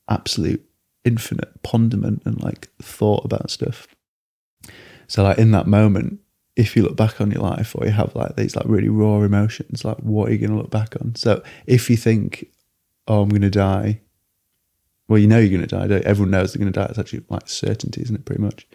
absolute 0.08 0.64
infinite 1.04 1.64
ponderment 1.64 2.22
and 2.24 2.42
like 2.42 2.70
thought 2.82 3.26
about 3.26 3.52
stuff. 3.52 3.90
So, 5.08 5.24
like 5.24 5.38
in 5.38 5.52
that 5.52 5.68
moment, 5.68 6.22
if 6.60 6.76
you 6.76 6.84
look 6.84 6.98
back 6.98 7.22
on 7.22 7.32
your 7.32 7.42
life 7.42 7.74
or 7.74 7.86
you 7.86 7.92
have 7.92 8.14
like 8.16 8.36
these 8.36 8.54
like 8.54 8.66
really 8.68 8.90
raw 8.90 9.22
emotions, 9.22 9.86
like 9.86 9.98
what 10.00 10.28
are 10.28 10.34
you 10.34 10.38
going 10.38 10.52
to 10.52 10.58
look 10.58 10.70
back 10.70 10.94
on? 11.00 11.16
So, 11.16 11.42
if 11.66 11.90
you 11.90 11.96
think, 11.96 12.50
oh, 13.08 13.22
I'm 13.22 13.30
going 13.30 13.44
to 13.44 13.50
die, 13.50 14.02
well, 15.08 15.20
you 15.20 15.28
know 15.28 15.40
you're 15.40 15.58
going 15.58 15.68
to 15.68 15.76
die. 15.76 15.88
Don't 15.88 16.02
you? 16.02 16.06
Everyone 16.06 16.32
knows 16.32 16.52
they're 16.52 16.60
going 16.60 16.74
to 16.74 16.78
die. 16.78 16.88
It's 16.90 17.00
actually 17.00 17.24
like 17.30 17.48
certainty, 17.48 18.02
isn't 18.02 18.16
it? 18.16 18.26
Pretty 18.26 18.42
much. 18.42 18.68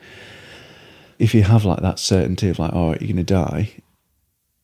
If 1.19 1.35
you 1.35 1.43
have 1.43 1.67
like 1.67 1.81
that 1.81 1.99
certainty 1.99 2.49
of 2.49 2.59
like, 2.59 2.73
right, 2.73 3.01
you're 3.03 3.13
going 3.13 3.17
to 3.17 3.23
die, 3.23 3.73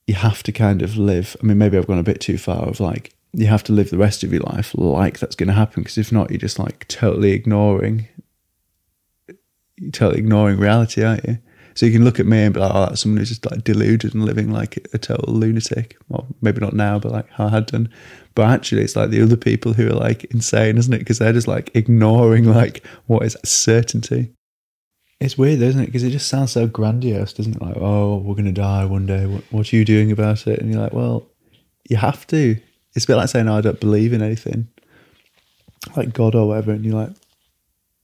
you 0.07 0.15
have 0.15 0.43
to 0.45 0.51
kind 0.51 0.81
of 0.81 0.97
live. 0.97 1.37
I 1.43 1.47
mean, 1.47 1.59
maybe 1.59 1.77
I've 1.77 1.87
gone 1.87 1.99
a 1.99 2.03
bit 2.03 2.23
too 2.23 2.39
far 2.39 2.67
of 2.69 2.81
like, 2.81 3.15
you 3.35 3.49
have 3.49 3.63
to 3.65 3.73
live 3.75 3.91
the 3.91 3.99
rest 3.99 4.25
of 4.25 4.33
your 4.33 4.43
life 4.43 4.75
like 4.75 5.19
that's 5.19 5.37
going 5.37 5.49
to 5.49 5.53
happen. 5.53 5.83
Because 5.83 5.99
if 5.99 6.11
not, 6.11 6.31
you're 6.31 6.39
just 6.39 6.59
like 6.59 6.89
totally 6.89 7.33
ignoring, 7.33 8.09
you're 9.77 9.91
totally 9.93 10.21
ignoring 10.21 10.59
reality, 10.59 11.05
aren't 11.05 11.29
you? 11.29 11.39
So 11.75 11.87
you 11.87 11.93
can 11.93 12.05
look 12.05 12.21
at 12.21 12.27
me 12.27 12.43
and 12.43 12.55
be 12.55 12.61
like, 12.61 12.73
oh, 12.75 12.87
that's 12.87 13.03
someone 13.03 13.19
who's 13.19 13.29
just 13.29 13.49
like 13.51 13.65
deluded 13.65 14.15
and 14.15 14.25
living 14.25 14.51
like 14.51 14.77
a 14.93 14.99
total 14.99 15.33
lunatic. 15.33 15.97
Well, 16.09 16.27
maybe 16.41 16.61
not 16.61 16.75
now, 16.75 16.99
but 16.99 17.13
like 17.13 17.29
how 17.31 17.47
I 17.47 17.51
had 17.51 17.67
done. 17.67 17.89
But 18.35 18.49
actually, 18.49 18.83
it's 18.83 18.97
like 18.97 19.11
the 19.11 19.23
other 19.23 19.37
people 19.37 19.73
who 19.73 19.89
are 19.89 19.95
like 19.95 20.25
insane, 20.25 20.79
isn't 20.79 20.93
it? 20.93 20.99
Because 20.99 21.19
they're 21.19 21.33
just 21.33 21.49
like 21.49 21.71
ignoring 21.75 22.45
like 22.45 22.85
what 23.07 23.25
is 23.25 23.37
certainty. 23.45 24.33
It's 25.21 25.37
weird, 25.37 25.61
isn't 25.61 25.83
it? 25.83 25.87
Because 25.87 26.03
it 26.03 26.11
just 26.11 26.29
sounds 26.29 26.53
so 26.53 26.67
grandiose, 26.67 27.35
doesn't 27.35 27.57
it? 27.57 27.63
Like, 27.63 27.77
oh, 27.77 28.17
we're 28.19 28.35
going 28.35 28.47
to 28.47 28.53
die 28.53 28.87
one 28.87 29.05
day. 29.05 29.27
What, 29.27 29.45
what 29.51 29.73
are 29.73 29.77
you 29.77 29.85
doing 29.85 30.11
about 30.11 30.47
it? 30.47 30.59
And 30.61 30.73
you're 30.73 30.81
like, 30.81 30.95
well, 30.95 31.27
you 31.91 31.99
have 31.99 32.27
to. 32.29 32.57
It's 32.95 33.05
a 33.05 33.09
bit 33.09 33.17
like 33.17 33.29
saying, 33.29 33.47
oh, 33.47 33.59
I 33.59 33.61
don't 33.61 33.79
believe 33.79 34.15
in 34.15 34.23
anything, 34.23 34.69
like 35.95 36.15
God 36.15 36.35
or 36.35 36.49
whatever. 36.49 36.73
And 36.73 36.85
you're 36.85 36.95
like, 36.95 37.13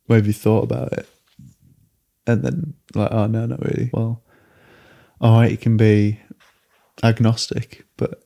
what 0.07 0.17
have 0.17 0.27
you 0.27 0.33
thought 0.33 0.65
about 0.65 0.93
it? 0.93 1.09
And 2.26 2.42
then, 2.42 2.75
like, 2.95 3.11
oh, 3.12 3.26
no, 3.26 3.47
not 3.47 3.64
really. 3.64 3.90
Well, 3.92 4.23
all 5.21 5.40
right, 5.40 5.50
you 5.50 5.56
can 5.56 5.76
be 5.76 6.21
agnostic, 7.02 7.87
but 7.97 8.25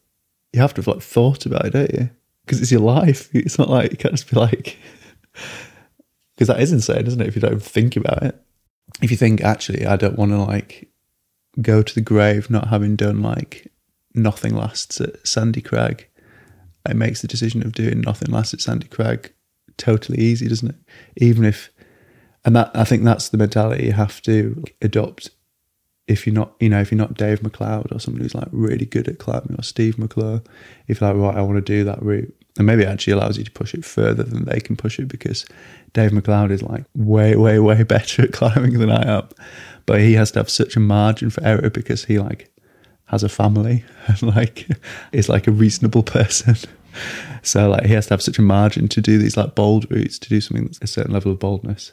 you 0.52 0.60
have 0.60 0.74
to 0.74 0.80
have 0.80 0.86
like 0.86 1.02
thought 1.02 1.46
about 1.46 1.66
it, 1.66 1.72
don't 1.72 1.94
you? 1.94 2.10
Because 2.44 2.60
it's 2.60 2.72
your 2.72 2.80
life. 2.80 3.28
It's 3.34 3.58
not 3.58 3.68
like 3.68 3.90
you 3.92 3.96
can't 3.96 4.14
just 4.14 4.30
be 4.30 4.38
like, 4.38 4.78
because 6.34 6.48
that 6.48 6.60
is 6.60 6.72
insane, 6.72 7.06
isn't 7.06 7.20
it? 7.20 7.28
If 7.28 7.36
you 7.36 7.42
don't 7.42 7.62
think 7.62 7.96
about 7.96 8.22
it, 8.22 8.40
if 9.02 9.10
you 9.10 9.16
think 9.16 9.42
actually, 9.42 9.86
I 9.86 9.96
don't 9.96 10.18
want 10.18 10.32
to 10.32 10.38
like 10.38 10.90
go 11.60 11.82
to 11.82 11.94
the 11.94 12.00
grave 12.00 12.50
not 12.50 12.68
having 12.68 12.96
done 12.96 13.22
like 13.22 13.70
nothing 14.14 14.54
lasts 14.54 15.00
at 15.00 15.26
Sandy 15.26 15.60
Crag, 15.60 16.08
it 16.88 16.96
makes 16.96 17.22
the 17.22 17.28
decision 17.28 17.64
of 17.64 17.72
doing 17.72 18.00
nothing 18.00 18.30
less 18.32 18.54
at 18.54 18.60
Sandy 18.60 18.88
Crag 18.88 19.32
totally 19.76 20.18
easy, 20.18 20.48
doesn't 20.48 20.70
it? 20.70 20.76
Even 21.16 21.44
if, 21.44 21.70
and 22.44 22.56
that 22.56 22.70
I 22.74 22.84
think 22.84 23.04
that's 23.04 23.28
the 23.28 23.38
mentality 23.38 23.86
you 23.86 23.92
have 23.92 24.22
to 24.22 24.64
adopt 24.80 25.30
if 26.10 26.26
you're 26.26 26.34
not, 26.34 26.54
you 26.58 26.68
know, 26.68 26.80
if 26.80 26.90
you're 26.90 26.98
not 26.98 27.14
Dave 27.14 27.40
MacLeod 27.40 27.92
or 27.92 28.00
somebody 28.00 28.24
who's 28.24 28.34
like 28.34 28.48
really 28.50 28.84
good 28.84 29.06
at 29.06 29.20
climbing 29.20 29.54
or 29.56 29.62
Steve 29.62 29.96
McClure, 29.96 30.42
if 30.88 31.00
you're 31.00 31.12
like, 31.12 31.22
right, 31.22 31.36
I 31.36 31.42
want 31.42 31.56
to 31.56 31.60
do 31.60 31.84
that 31.84 32.02
route. 32.02 32.34
And 32.58 32.66
maybe 32.66 32.82
it 32.82 32.88
actually 32.88 33.12
allows 33.12 33.38
you 33.38 33.44
to 33.44 33.50
push 33.52 33.74
it 33.74 33.84
further 33.84 34.24
than 34.24 34.44
they 34.44 34.58
can 34.58 34.74
push 34.74 34.98
it 34.98 35.06
because 35.06 35.46
Dave 35.92 36.12
MacLeod 36.12 36.50
is 36.50 36.62
like 36.62 36.84
way, 36.96 37.36
way, 37.36 37.60
way 37.60 37.82
better 37.84 38.22
at 38.22 38.32
climbing 38.32 38.78
than 38.80 38.90
I 38.90 39.18
am. 39.18 39.28
But 39.86 40.00
he 40.00 40.14
has 40.14 40.32
to 40.32 40.40
have 40.40 40.50
such 40.50 40.74
a 40.74 40.80
margin 40.80 41.30
for 41.30 41.44
error 41.44 41.70
because 41.70 42.06
he 42.06 42.18
like 42.18 42.52
has 43.04 43.22
a 43.22 43.28
family 43.28 43.84
and 44.08 44.22
like 44.22 44.66
is 45.12 45.28
like 45.28 45.46
a 45.46 45.52
reasonable 45.52 46.02
person. 46.18 46.56
So 47.42 47.70
like 47.70 47.86
he 47.86 47.92
has 47.92 48.08
to 48.08 48.14
have 48.14 48.22
such 48.22 48.38
a 48.38 48.42
margin 48.42 48.88
to 48.88 49.00
do 49.00 49.16
these 49.16 49.36
like 49.36 49.54
bold 49.54 49.88
routes, 49.92 50.18
to 50.18 50.28
do 50.28 50.40
something 50.40 50.64
that's 50.64 50.80
a 50.82 50.88
certain 50.88 51.12
level 51.12 51.30
of 51.30 51.38
boldness 51.38 51.92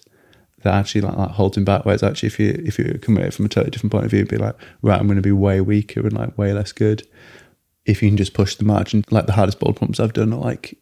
that 0.63 0.73
actually 0.73 1.01
like, 1.01 1.17
like 1.17 1.31
holds 1.31 1.57
him 1.57 1.65
back. 1.65 1.85
Whereas 1.85 2.03
actually, 2.03 2.27
if 2.27 2.39
you 2.39 2.61
if 2.65 2.79
you 2.79 2.99
come 3.01 3.17
at 3.17 3.25
it 3.25 3.33
from 3.33 3.45
a 3.45 3.49
totally 3.49 3.71
different 3.71 3.91
point 3.91 4.05
of 4.05 4.11
view, 4.11 4.25
be 4.25 4.37
like, 4.37 4.55
right, 4.81 4.99
I'm 4.99 5.07
going 5.07 5.17
to 5.17 5.21
be 5.21 5.31
way 5.31 5.61
weaker 5.61 6.01
and 6.01 6.13
like 6.13 6.37
way 6.37 6.53
less 6.53 6.71
good. 6.71 7.07
If 7.85 8.01
you 8.01 8.09
can 8.09 8.17
just 8.17 8.33
push 8.33 8.55
the 8.55 8.65
margin, 8.65 9.03
like 9.11 9.27
the 9.27 9.33
hardest 9.33 9.59
bold 9.59 9.77
pumps 9.77 9.99
I've 9.99 10.13
done, 10.13 10.33
are 10.33 10.39
like 10.39 10.77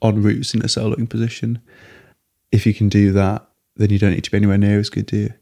on 0.00 0.22
routes 0.22 0.54
in 0.54 0.62
a 0.62 0.66
soloing 0.66 1.08
position. 1.08 1.60
If 2.52 2.66
you 2.66 2.74
can 2.74 2.88
do 2.88 3.12
that, 3.12 3.48
then 3.76 3.90
you 3.90 3.98
don't 3.98 4.12
need 4.12 4.24
to 4.24 4.30
be 4.30 4.36
anywhere 4.36 4.58
near 4.58 4.78
as 4.78 4.90
good, 4.90 5.06
do 5.06 5.16
you? 5.16 5.34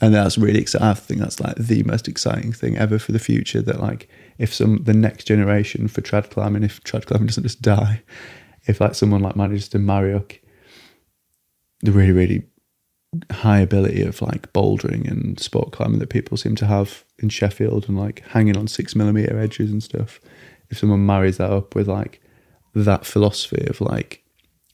And 0.00 0.12
that's 0.12 0.36
really 0.36 0.60
exciting. 0.60 0.86
I 0.86 0.94
think 0.94 1.20
that's 1.20 1.40
like 1.40 1.56
the 1.56 1.82
most 1.84 2.08
exciting 2.08 2.52
thing 2.52 2.76
ever 2.76 2.98
for 2.98 3.12
the 3.12 3.18
future. 3.18 3.62
That 3.62 3.80
like 3.80 4.08
if 4.38 4.52
some 4.52 4.84
the 4.84 4.92
next 4.92 5.24
generation 5.24 5.88
for 5.88 6.02
trad 6.02 6.30
climbing, 6.30 6.64
if 6.64 6.82
trad 6.82 7.06
climbing 7.06 7.26
doesn't 7.28 7.44
just 7.44 7.62
die, 7.62 8.02
if 8.66 8.80
like 8.80 8.94
someone 8.94 9.22
like 9.22 9.36
manages 9.36 9.68
to 9.70 9.78
up 10.14 10.32
the 11.80 11.92
really 11.92 12.12
really 12.12 12.44
high 13.30 13.60
ability 13.60 14.02
of 14.02 14.20
like 14.22 14.52
bouldering 14.52 15.10
and 15.10 15.38
sport 15.38 15.72
climbing 15.72 15.98
that 15.98 16.10
people 16.10 16.36
seem 16.36 16.54
to 16.56 16.66
have 16.66 17.04
in 17.18 17.28
Sheffield 17.28 17.88
and 17.88 17.98
like 17.98 18.20
hanging 18.28 18.56
on 18.56 18.66
six 18.68 18.94
millimeter 18.94 19.38
edges 19.38 19.70
and 19.70 19.82
stuff. 19.82 20.20
If 20.70 20.78
someone 20.78 21.06
marries 21.06 21.36
that 21.38 21.50
up 21.50 21.74
with 21.74 21.88
like 21.88 22.20
that 22.74 23.06
philosophy 23.06 23.66
of 23.66 23.80
like, 23.80 24.22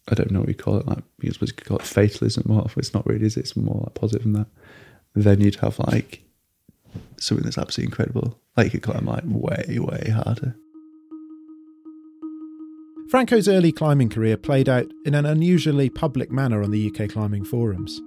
I 0.09 0.15
don't 0.15 0.31
know 0.31 0.41
what 0.41 0.49
you 0.49 0.55
call 0.55 0.79
it, 0.79 0.87
like 0.87 1.05
you're 1.21 1.33
supposed 1.33 1.59
to 1.59 1.65
call 1.65 1.79
it 1.79 1.85
fatalism. 1.85 2.45
Well, 2.47 2.71
it's 2.77 2.95
not 2.95 3.07
really, 3.07 3.27
is 3.27 3.37
it? 3.37 3.41
It's 3.41 3.57
more 3.57 3.83
like 3.85 3.95
positive 3.95 4.23
than 4.25 4.33
that. 4.35 4.47
Then 5.15 5.41
you'd 5.41 5.57
have 5.57 5.79
like 5.79 6.23
something 7.19 7.45
that's 7.45 7.59
absolutely 7.59 7.91
incredible. 7.91 8.39
Like 8.57 8.67
you 8.67 8.81
could 8.81 8.83
climb 8.83 9.07
like 9.07 9.25
way, 9.27 9.79
way 9.79 10.11
harder. 10.11 10.57
Franco's 13.11 13.49
early 13.49 13.73
climbing 13.73 14.09
career 14.09 14.37
played 14.37 14.69
out 14.69 14.87
in 15.05 15.15
an 15.15 15.27
unusually 15.27 15.91
public 15.91 16.31
manner 16.31 16.63
on 16.63 16.71
the 16.71 16.91
UK 16.91 17.11
climbing 17.11 17.45
forums. 17.45 18.01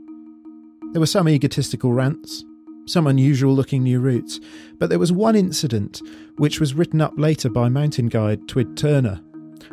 There 0.94 1.00
were 1.00 1.08
some 1.08 1.28
egotistical 1.28 1.92
rants, 1.92 2.46
some 2.86 3.08
unusual 3.08 3.56
looking 3.56 3.82
new 3.82 4.00
routes, 4.00 4.40
but 4.78 4.92
there 4.92 5.00
was 5.00 5.12
one 5.12 5.36
incident 5.36 6.04
which 6.38 6.60
was 6.60 6.76
written 6.76 7.02
up 7.02 7.14
later 7.18 7.50
by 7.50 7.68
mountain 7.68 8.10
guide 8.10 8.48
Twid 8.48 8.78
Turner. 8.78 9.20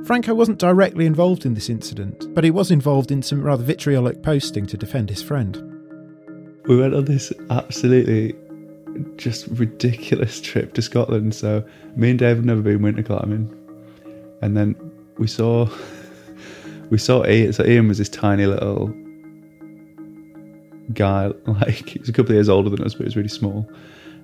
Franco 0.06 0.34
wasn't 0.34 0.58
directly 0.58 1.04
involved 1.04 1.44
in 1.44 1.52
this 1.52 1.68
incident, 1.68 2.34
but 2.34 2.42
he 2.42 2.50
was 2.50 2.70
involved 2.70 3.10
in 3.10 3.22
some 3.22 3.42
rather 3.42 3.62
vitriolic 3.62 4.22
posting 4.22 4.66
to 4.66 4.78
defend 4.78 5.10
his 5.10 5.22
friend. 5.22 5.56
We 6.64 6.78
went 6.78 6.94
on 6.94 7.04
this 7.04 7.34
absolutely 7.50 8.34
just 9.16 9.46
ridiculous 9.48 10.40
trip 10.40 10.72
to 10.72 10.80
Scotland. 10.80 11.34
So 11.34 11.62
me 11.96 12.08
and 12.08 12.18
Dave 12.18 12.36
have 12.36 12.46
never 12.46 12.62
been 12.62 12.80
winter 12.80 13.02
climbing, 13.02 13.54
and 14.40 14.56
then 14.56 14.74
we 15.18 15.26
saw 15.26 15.68
we 16.90 16.96
saw 16.96 17.26
Ian. 17.26 17.52
So 17.52 17.66
Ian 17.66 17.88
was 17.88 17.98
this 17.98 18.08
tiny 18.08 18.46
little 18.46 18.94
guy, 20.94 21.26
like 21.46 21.88
he 21.88 21.98
was 21.98 22.08
a 22.08 22.12
couple 22.12 22.32
of 22.32 22.36
years 22.36 22.48
older 22.48 22.70
than 22.70 22.82
us, 22.84 22.94
but 22.94 23.00
he 23.00 23.04
was 23.04 23.16
really 23.16 23.28
small 23.28 23.68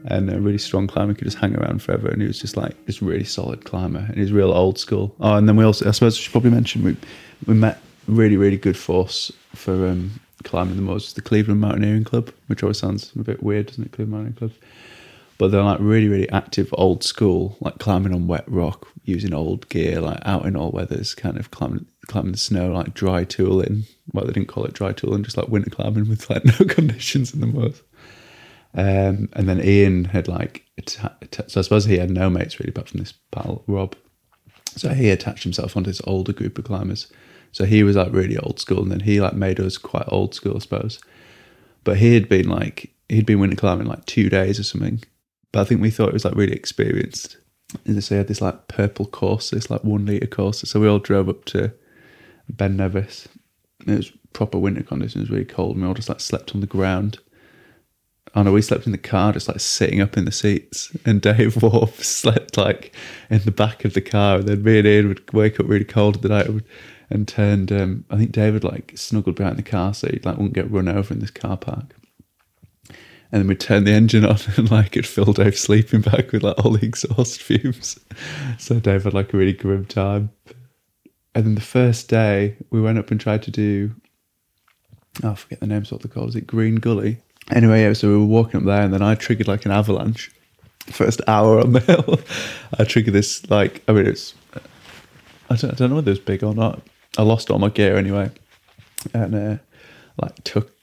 and 0.07 0.31
a 0.31 0.41
really 0.41 0.59
strong 0.59 0.87
climber, 0.87 1.15
could 1.15 1.25
just 1.25 1.39
hang 1.39 1.57
around 1.57 1.83
forever. 1.83 2.09
And 2.09 2.21
he 2.21 2.29
was 2.29 2.39
just 2.39 2.57
like 2.57 2.87
this 2.87 3.03
really 3.03 3.25
solid 3.25 3.65
climber, 3.65 4.07
and 4.09 4.17
he's 4.17 4.33
real 4.33 4.53
old 4.53 4.79
school. 4.79 5.15
Oh, 5.21 5.35
and 5.35 5.49
then 5.49 5.57
we 5.57 5.65
also, 5.65 5.89
I 5.89 5.91
suppose, 5.91 6.17
I 6.17 6.21
should 6.21 6.33
probably 6.33 6.51
mention 6.51 6.83
we 6.83 6.97
we 7.47 7.55
met 7.55 7.81
really 8.07 8.37
really 8.37 8.57
good 8.57 8.77
force 8.77 9.33
for 9.55 9.89
um, 9.89 10.21
climbing 10.45 10.77
the 10.77 10.83
most, 10.83 11.17
the 11.17 11.23
Cleveland 11.23 11.61
Mountaineering 11.61 12.05
Club, 12.05 12.31
which 12.47 12.63
always 12.63 12.79
sounds 12.79 13.13
a 13.17 13.23
bit 13.23 13.43
weird, 13.43 13.67
doesn't 13.67 13.85
it? 13.85 13.93
Cleveland 13.93 14.13
Mountaineering 14.13 14.37
Club. 14.37 14.53
But 15.39 15.51
they're 15.51 15.63
like 15.63 15.81
really, 15.81 16.09
really 16.09 16.31
active, 16.31 16.71
old 16.73 17.05
school, 17.05 17.57
like 17.61 17.79
climbing 17.79 18.15
on 18.15 18.27
wet 18.27 18.45
rock, 18.47 18.89
using 19.05 19.35
old 19.35 19.69
gear, 19.69 20.01
like 20.01 20.21
out 20.25 20.47
in 20.47 20.57
all 20.57 20.71
weathers, 20.71 21.15
kind 21.15 21.37
of 21.37 21.51
climbing 21.51 21.87
climbing 22.07 22.33
the 22.33 22.39
snow, 22.39 22.73
like 22.73 22.95
dry 22.95 23.25
tooling. 23.25 23.85
Well, 24.13 24.25
they 24.25 24.33
didn't 24.33 24.49
call 24.49 24.65
it 24.65 24.73
dry 24.73 24.93
tooling, 24.93 25.25
just 25.25 25.37
like 25.37 25.49
winter 25.49 25.71
climbing 25.71 26.09
with 26.09 26.31
like 26.31 26.45
no 26.61 26.65
conditions 26.67 27.35
in 27.35 27.41
the 27.41 27.47
mud. 27.47 27.75
Um, 28.75 29.29
and 29.33 29.49
then 29.49 29.65
Ian 29.65 30.05
had 30.05 30.29
like, 30.29 30.67
so 30.87 31.11
I 31.41 31.63
suppose 31.63 31.85
he 31.87 31.99
had 31.99 32.11
no 32.11 32.29
mates 32.31 32.59
really, 32.61 32.71
apart 32.71 32.89
from 32.89 33.01
this 33.01 33.15
pal 33.31 33.63
Rob. 33.67 33.97
So 34.77 34.91
he 34.91 35.09
attached 35.11 35.43
himself 35.43 35.77
onto 35.77 35.91
this 35.91 36.03
older 36.05 36.33
group 36.33 36.59
of 36.59 36.65
climbers. 36.65 37.11
So 37.53 37.65
he 37.65 37.83
was 37.83 37.97
like 37.97 38.13
really 38.13 38.37
old 38.37 38.61
school, 38.61 38.83
and 38.83 38.93
then 38.93 39.01
he 39.01 39.21
like 39.21 39.35
made 39.35 39.61
us 39.61 39.79
quite 39.79 40.05
old 40.09 40.35
school, 40.35 40.57
I 40.57 40.59
suppose. 40.61 41.01
But 41.85 41.97
he 41.99 42.15
had 42.15 42.29
been 42.29 42.49
like 42.49 42.93
he'd 43.09 43.27
been 43.27 43.41
winter 43.41 43.57
climbing 43.57 43.87
like 43.87 44.05
two 44.05 44.29
days 44.29 44.61
or 44.61 44.65
something. 44.65 45.03
But 45.57 45.63
I 45.63 45.65
think 45.65 45.81
we 45.81 45.91
thought 45.91 46.11
it 46.11 46.13
was 46.13 46.27
like 46.27 46.35
really 46.35 46.53
experienced. 46.53 47.39
And 47.87 47.99
he 47.99 48.15
had 48.15 48.29
this 48.29 48.43
like 48.43 48.69
purple 48.69 49.07
Corsa, 49.07 49.53
this 49.53 49.71
like 49.71 49.83
one 49.85 50.05
litre 50.05 50.27
Corsa. 50.27 50.67
So 50.67 50.79
we 50.79 50.87
all 50.87 50.99
drove 50.99 51.31
up 51.31 51.47
to 51.47 51.73
Ben 52.51 52.77
Nevis. 52.77 53.27
It 53.87 53.97
was 53.97 54.13
proper 54.35 54.59
winter 54.59 54.83
conditions, 54.83 55.31
really 55.31 55.47
cold, 55.47 55.77
and 55.77 55.83
we 55.83 55.89
all 55.89 55.95
just 55.95 56.11
like 56.11 56.21
slept 56.21 56.55
on 56.55 56.61
the 56.61 56.67
ground. 56.67 57.21
Oh 58.35 58.43
no, 58.43 58.53
we 58.53 58.61
slept 58.61 58.85
in 58.85 58.93
the 58.93 58.99
car, 58.99 59.33
just 59.33 59.49
like 59.49 59.61
sitting 59.61 60.03
up 60.03 60.19
in 60.19 60.27
the 60.27 60.31
seats. 60.31 60.95
And 61.07 61.23
Dave 61.23 61.57
Wolf 61.63 62.05
slept 62.05 62.59
like 62.59 62.95
in 63.31 63.39
the 63.39 63.51
back 63.51 63.87
of 63.87 63.95
the 63.95 64.03
car. 64.03 64.41
And 64.41 64.49
then 64.49 64.63
me 64.63 64.81
and 64.81 64.87
Ian 64.87 65.09
would 65.09 65.33
wake 65.33 65.59
up 65.59 65.69
really 65.71 65.87
cold 65.87 66.17
at 66.17 66.23
the 66.23 66.29
night 66.29 66.51
and 67.09 67.27
turned. 67.27 67.73
Um, 67.73 68.05
I 68.11 68.19
think 68.19 68.33
David 68.33 68.63
like 68.63 68.93
snuggled 68.95 69.37
behind 69.37 69.57
the 69.57 69.63
car 69.63 69.95
so 69.95 70.09
he 70.09 70.21
like 70.23 70.37
wouldn't 70.37 70.53
get 70.53 70.71
run 70.71 70.87
over 70.87 71.15
in 71.15 71.21
this 71.21 71.31
car 71.31 71.57
park. 71.57 71.95
And 73.33 73.43
then 73.43 73.49
we 73.49 73.57
turned 73.57 73.87
the 73.87 73.93
engine 73.93 74.25
on 74.25 74.39
and 74.57 74.71
like 74.71 74.97
it 74.97 75.07
filled 75.07 75.37
Dave 75.37 75.59
sleeping 75.59 76.01
bag 76.01 76.33
with 76.33 76.43
like 76.43 76.65
all 76.65 76.73
the 76.73 76.87
exhaust 76.87 77.43
fumes. 77.43 77.99
So 78.59 78.81
Dave 78.81 79.05
had 79.05 79.15
like 79.15 79.35
a 79.35 79.37
really 79.37 79.53
grim 79.53 79.85
time. 79.85 80.31
And 81.35 81.45
then 81.45 81.55
the 81.55 81.61
first 81.61 82.09
day 82.09 82.57
we 82.71 82.81
went 82.81 82.99
up 82.99 83.11
and 83.11 83.21
tried 83.21 83.43
to 83.43 83.51
do 83.51 83.95
oh, 85.23 85.31
I 85.31 85.35
forget 85.35 85.61
the 85.61 85.67
names 85.67 85.93
what 85.93 86.03
they're 86.03 86.11
called. 86.11 86.31
Is 86.31 86.37
it 86.37 86.47
Green 86.47 86.77
Gully? 86.77 87.21
Anyway, 87.51 87.83
yeah, 87.83 87.93
so 87.93 88.09
we 88.09 88.17
were 88.17 88.25
walking 88.25 88.61
up 88.61 88.67
there 88.67 88.83
and 88.83 88.93
then 88.93 89.03
I 89.03 89.15
triggered 89.15 89.49
like 89.49 89.67
an 89.67 89.71
avalanche. 89.71 90.31
First 90.87 91.21
hour 91.29 91.61
on 91.61 91.73
the 91.73 91.81
hill. 91.81 92.21
I 92.79 92.85
triggered 92.85 93.15
this 93.15 93.49
like 93.51 93.83
I 93.89 93.93
mean 93.93 94.07
it's 94.07 94.35
I 95.51 95.57
don't, 95.57 95.73
I 95.73 95.75
don't 95.75 95.91
know 95.91 95.97
whether 95.97 96.11
it 96.11 96.13
was 96.13 96.21
big 96.21 96.43
or 96.43 96.55
not. 96.55 96.81
I 97.19 97.23
lost 97.23 97.51
all 97.51 97.59
my 97.59 97.69
gear 97.69 97.97
anyway. 97.97 98.31
And 99.15 99.35
uh, 99.35 99.57
like 100.21 100.43
took 100.45 100.76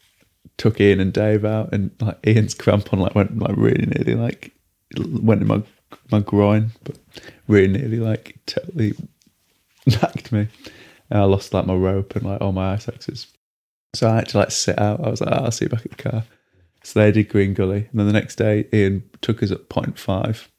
took 0.58 0.80
Ian 0.80 1.00
and 1.00 1.14
Dave 1.14 1.46
out 1.46 1.74
and 1.74 1.92
like 2.00 2.20
Ian's 2.26 2.56
crampon 2.56 3.00
like 3.00 3.16
went 3.16 3.38
like 3.40 3.58
really 3.58 3.86
nearly 3.86 4.16
like 4.16 4.54
went 4.98 5.42
in 5.42 5.48
my 5.48 5.64
my 6.12 6.20
groin, 6.20 6.72
but 6.84 6.98
really 7.48 7.68
nearly 7.68 8.00
like 8.00 8.38
totally 8.46 8.94
knocked 9.86 10.32
me. 10.32 10.48
And 11.10 11.22
I 11.22 11.24
lost 11.26 11.54
like 11.54 11.66
my 11.66 11.76
rope 11.76 12.16
and 12.16 12.26
like 12.26 12.42
all 12.42 12.52
my 12.52 12.74
ice 12.74 12.88
axes. 12.88 13.28
So 13.94 14.10
I 14.10 14.16
had 14.16 14.30
to 14.30 14.40
like 14.40 14.52
sit 14.52 14.80
out. 14.80 15.06
I 15.06 15.10
was 15.10 15.22
like, 15.22 15.32
oh, 15.32 15.46
I'll 15.46 15.52
see 15.52 15.66
you 15.66 15.70
back 15.70 15.86
at 15.86 15.98
the 15.98 16.10
car. 16.10 16.24
So 16.84 17.00
they 17.00 17.12
did 17.12 17.30
Green 17.30 17.54
Gully. 17.54 17.88
And 17.92 18.00
then 18.00 18.08
the 18.08 18.14
next 18.14 18.36
day, 18.36 18.68
Ian 18.74 19.04
took 19.22 19.44
us 19.44 19.52
at 19.52 19.70
point 19.70 19.98
five. 19.98 20.50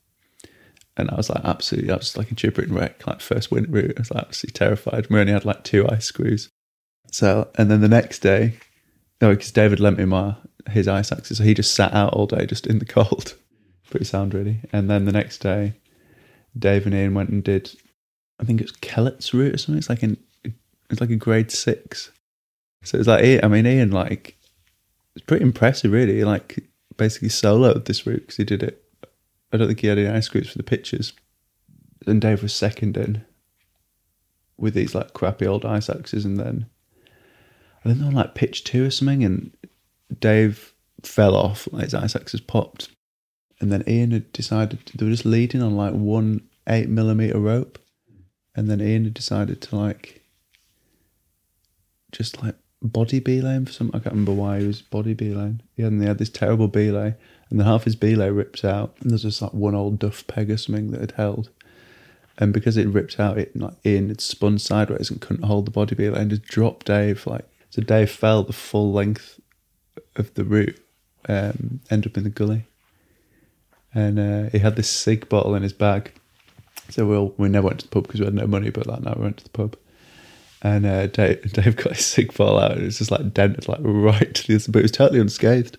And 0.97 1.11
I 1.11 1.17
was 1.17 1.29
like, 1.29 1.45
absolutely, 1.45 1.91
I 1.91 1.97
was 1.97 2.17
like 2.17 2.31
a 2.31 2.35
gibbering 2.35 2.73
wreck, 2.73 3.05
like 3.07 3.21
first 3.21 3.51
winter 3.51 3.71
route. 3.71 3.95
I 3.97 4.01
was 4.01 4.11
like 4.13 4.27
absolutely 4.27 4.57
terrified. 4.57 5.11
We 5.11 5.19
only 5.19 5.33
had 5.33 5.45
like 5.45 5.65
two 5.65 5.89
ice 5.89 6.05
screws. 6.05 6.49
So, 7.11 7.49
and 7.57 7.71
then 7.71 7.81
the 7.81 7.89
next 7.89 8.21
day, 8.21 8.59
no, 9.25 9.35
because 9.35 9.53
David 9.53 9.81
lent 9.81 9.97
me 9.97 10.05
my 10.05 10.37
his 10.69 10.87
ice 10.87 11.11
axes. 11.11 11.39
So 11.39 11.45
he 11.45 11.55
just 11.55 11.75
sat 11.75 11.95
out 11.95 12.13
all 12.13 12.27
day 12.27 12.45
just 12.45 12.67
in 12.67 12.79
the 12.79 12.85
cold. 12.99 13.35
Pretty 13.89 14.05
sound, 14.05 14.35
really. 14.35 14.61
And 14.71 14.91
then 14.91 15.07
the 15.07 15.13
next 15.13 15.39
day, 15.39 15.73
Dave 16.59 16.85
and 16.85 16.95
Ian 16.95 17.15
went 17.15 17.31
and 17.31 17.43
did 17.43 17.75
I 18.39 18.45
think 18.45 18.61
it's 18.61 18.73
Kellett's 18.73 19.33
route 19.33 19.55
or 19.55 19.57
something. 19.57 19.79
It's 19.79 19.89
like 19.89 20.03
in 20.03 20.19
it's 20.91 21.01
like 21.01 21.09
a 21.09 21.17
grade 21.17 21.51
six. 21.51 22.11
So 22.83 22.99
it's 22.99 23.09
like 23.09 23.43
I 23.43 23.49
mean 23.49 23.67
Ian 23.67 23.93
like 23.93 24.37
it's 25.17 25.25
pretty 25.25 25.43
impressive 25.43 25.91
really. 25.91 26.23
Like 26.23 26.63
basically 26.99 27.31
soloed 27.31 27.87
this 27.87 28.07
route 28.07 28.21
because 28.21 28.37
he 28.37 28.45
did 28.45 28.63
it. 28.63 28.85
I 29.55 29.57
don't 29.57 29.69
think 29.69 29.81
he 29.81 29.87
had 29.87 29.97
any 29.97 30.09
ice 30.09 30.29
groups 30.29 30.51
for 30.51 30.59
the 30.59 30.65
pictures. 30.65 31.15
And 32.07 32.21
Dave 32.21 32.43
was 32.43 32.53
second 32.53 32.99
in 32.99 33.25
with 34.59 34.75
these 34.75 34.95
like 34.95 35.15
crappy 35.15 35.47
old 35.47 35.65
ice 35.65 35.89
axes, 35.89 36.27
and 36.27 36.37
then 36.37 36.67
I 37.85 37.89
think 37.89 38.01
they 38.01 38.07
were 38.07 38.13
like 38.13 38.35
pitch 38.35 38.65
two 38.65 38.87
or 38.87 38.91
something, 38.91 39.25
and 39.25 39.51
Dave 40.19 40.73
fell 41.03 41.37
off. 41.37 41.69
Like 41.73 41.85
his 41.85 41.95
ice 41.95 42.17
axes 42.17 42.41
popped, 42.41 42.89
and 43.61 43.71
then 43.71 43.85
Ian 43.87 44.13
had 44.13 44.33
decided 44.33 44.79
they 44.95 45.05
were 45.05 45.13
just 45.13 45.27
leading 45.27 45.63
on 45.63 45.77
like 45.77 45.93
one 45.93 46.43
eight 46.67 46.89
millimeter 46.89 47.39
rope 47.39 47.79
and 48.55 48.71
then 48.71 48.81
Ian 48.81 49.05
had 49.05 49.15
decided 49.15 49.61
to 49.63 49.77
like 49.77 50.23
just 52.13 52.43
like 52.43 52.55
body 52.81 53.19
belaying 53.19 53.67
for 53.67 53.73
some. 53.73 53.89
I 53.89 53.99
can't 53.99 54.13
remember 54.13 54.33
why 54.33 54.61
he 54.61 54.67
was 54.67 54.83
body 54.83 55.15
belaying. 55.15 55.61
He 55.75 55.83
had, 55.83 55.99
they 56.01 56.07
had 56.07 56.19
this 56.19 56.31
terrible 56.31 56.69
belay, 56.69 57.15
and 57.51 57.59
then 57.59 57.67
half 57.67 57.85
his 57.85 57.97
belay 57.97 58.31
rips 58.31 58.65
out, 58.65 58.95
and 59.01 59.11
there's 59.11 59.23
just 59.23 59.43
like 59.43 59.55
one 59.55 59.75
old 59.75 59.99
duff 59.99 60.27
peg 60.27 60.51
or 60.51 60.57
something 60.57 60.93
that 60.93 61.01
had 61.01 61.13
held. 61.13 61.51
And 62.37 62.53
because 62.53 62.77
it 62.77 62.89
ripped 62.89 63.21
out, 63.21 63.39
it 63.39 63.57
like 63.57 63.75
Ian 63.85 64.09
had 64.09 64.21
spun 64.21 64.59
sideways 64.59 65.11
and 65.11 65.21
couldn't 65.21 65.45
hold 65.45 65.67
the 65.67 65.71
body 65.71 65.95
belay 65.95 66.21
and 66.21 66.31
just 66.31 66.43
dropped 66.43 66.87
Dave. 66.87 67.27
Like 67.27 67.49
so, 67.75 67.83
Dave 67.83 68.09
fell 68.09 68.45
the 68.45 68.53
full 68.53 68.93
length 68.93 69.41
of 70.15 70.33
the 70.35 70.45
route, 70.45 70.79
um, 71.29 71.81
ended 71.91 72.13
up 72.13 72.17
in 72.17 72.23
the 72.23 72.31
gully, 72.31 72.67
and 73.93 74.17
uh, 74.17 74.51
he 74.51 74.61
had 74.61 74.77
this 74.77 74.89
Sigg 74.89 75.29
bottle 75.29 75.57
in 75.57 75.65
his 75.65 75.73
bag. 75.73 76.13
So 76.91 77.05
we 77.05 77.17
all, 77.17 77.35
we 77.37 77.49
never 77.49 77.67
went 77.67 77.81
to 77.81 77.87
the 77.87 77.91
pub 77.91 78.05
because 78.05 78.21
we 78.21 78.27
had 78.27 78.35
no 78.35 78.47
money, 78.47 78.71
but 78.71 78.87
that 78.87 79.03
night 79.03 79.17
we 79.17 79.25
went 79.25 79.39
to 79.39 79.43
the 79.43 79.51
pub. 79.51 79.77
And 80.63 80.87
uh, 80.87 81.09
Dave, 81.09 81.43
Dave 81.53 81.75
got 81.75 81.97
his 81.97 82.07
Sigg 82.07 82.33
bottle 82.37 82.61
out 82.61 82.75
and 82.75 82.83
it 82.83 82.85
was 82.85 82.99
just 82.99 83.11
like 83.11 83.35
dented 83.35 83.67
like 83.67 83.81
right 83.83 84.33
to 84.33 84.47
the 84.47 84.55
other, 84.55 84.71
but 84.71 84.79
it 84.79 84.83
was 84.83 84.93
totally 84.93 85.19
unscathed. 85.19 85.77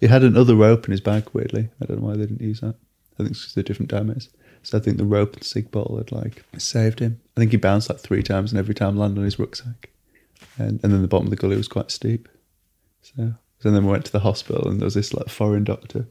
He 0.00 0.08
had 0.08 0.24
another 0.24 0.56
rope 0.56 0.86
in 0.86 0.90
his 0.90 1.00
bag, 1.00 1.28
weirdly. 1.32 1.68
I 1.80 1.86
don't 1.86 2.00
know 2.00 2.08
why 2.08 2.14
they 2.14 2.26
didn't 2.26 2.40
use 2.40 2.58
that. 2.58 2.74
I 3.14 3.16
think 3.18 3.30
it's 3.30 3.42
because 3.42 3.54
they're 3.54 3.62
different 3.62 3.92
diameters. 3.92 4.30
So 4.64 4.78
I 4.78 4.80
think 4.80 4.96
the 4.96 5.04
rope 5.04 5.34
and 5.34 5.44
Sigg 5.44 5.70
bottle 5.70 5.96
had 5.98 6.10
like 6.10 6.42
saved 6.58 6.98
him. 6.98 7.20
I 7.36 7.40
think 7.40 7.52
he 7.52 7.56
bounced 7.56 7.88
like 7.88 8.00
three 8.00 8.24
times 8.24 8.50
and 8.50 8.58
every 8.58 8.74
time 8.74 8.96
landed 8.96 9.20
on 9.20 9.26
his 9.26 9.38
rucksack. 9.38 9.89
And, 10.58 10.80
and 10.82 10.92
then 10.92 11.02
the 11.02 11.08
bottom 11.08 11.26
of 11.26 11.30
the 11.30 11.36
gully 11.36 11.56
was 11.56 11.68
quite 11.68 11.90
steep. 11.90 12.28
So, 13.02 13.34
so 13.58 13.70
then 13.70 13.84
we 13.84 13.92
went 13.92 14.04
to 14.06 14.12
the 14.12 14.20
hospital 14.20 14.68
and 14.68 14.80
there 14.80 14.86
was 14.86 14.94
this 14.94 15.14
like 15.14 15.28
foreign 15.28 15.64
doctor 15.64 16.06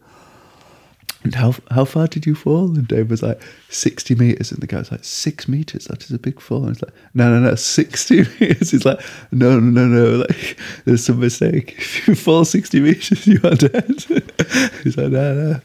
and 1.23 1.35
how 1.35 1.53
how 1.69 1.83
far 1.83 2.07
did 2.07 2.25
you 2.25 2.33
fall? 2.33 2.65
And 2.75 2.87
Dave 2.87 3.09
was 3.09 3.21
like, 3.21 3.41
60 3.69 4.15
meters. 4.15 4.51
And 4.51 4.61
the 4.61 4.67
guy 4.67 4.77
was 4.77 4.91
like, 4.91 5.03
six 5.03 5.47
meters? 5.49 5.85
That 5.85 6.03
is 6.03 6.11
a 6.11 6.19
big 6.19 6.39
fall. 6.39 6.63
And 6.63 6.71
it's 6.71 6.81
like, 6.81 6.93
no, 7.13 7.29
no, 7.29 7.39
no, 7.39 7.55
60 7.55 8.15
meters. 8.39 8.71
He's 8.71 8.85
like, 8.85 9.01
no, 9.31 9.59
no, 9.59 9.85
no, 9.85 9.87
no. 9.87 10.17
Like, 10.19 10.57
there's 10.85 11.05
some 11.05 11.19
mistake. 11.19 11.75
If 11.99 12.07
you 12.07 12.15
fall 12.15 12.45
60 12.45 12.79
meters, 12.79 13.27
you 13.27 13.39
are 13.43 13.55
dead. 13.55 13.85
He's 14.83 14.97
like, 14.97 15.11
no, 15.11 15.33
no. 15.33 15.61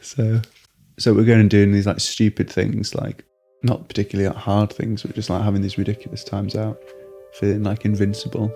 So, 0.00 0.40
so 0.98 1.12
we're 1.12 1.24
going 1.24 1.40
and 1.40 1.50
doing 1.50 1.72
these 1.72 1.86
like 1.86 2.00
stupid 2.00 2.50
things, 2.50 2.94
like 2.94 3.24
not 3.62 3.86
particularly 3.86 4.34
hard 4.34 4.72
things, 4.72 5.02
but 5.02 5.14
just 5.14 5.28
like 5.28 5.42
having 5.42 5.60
these 5.60 5.76
ridiculous 5.76 6.24
times 6.24 6.56
out, 6.56 6.80
feeling 7.32 7.62
like 7.62 7.84
invincible. 7.84 8.52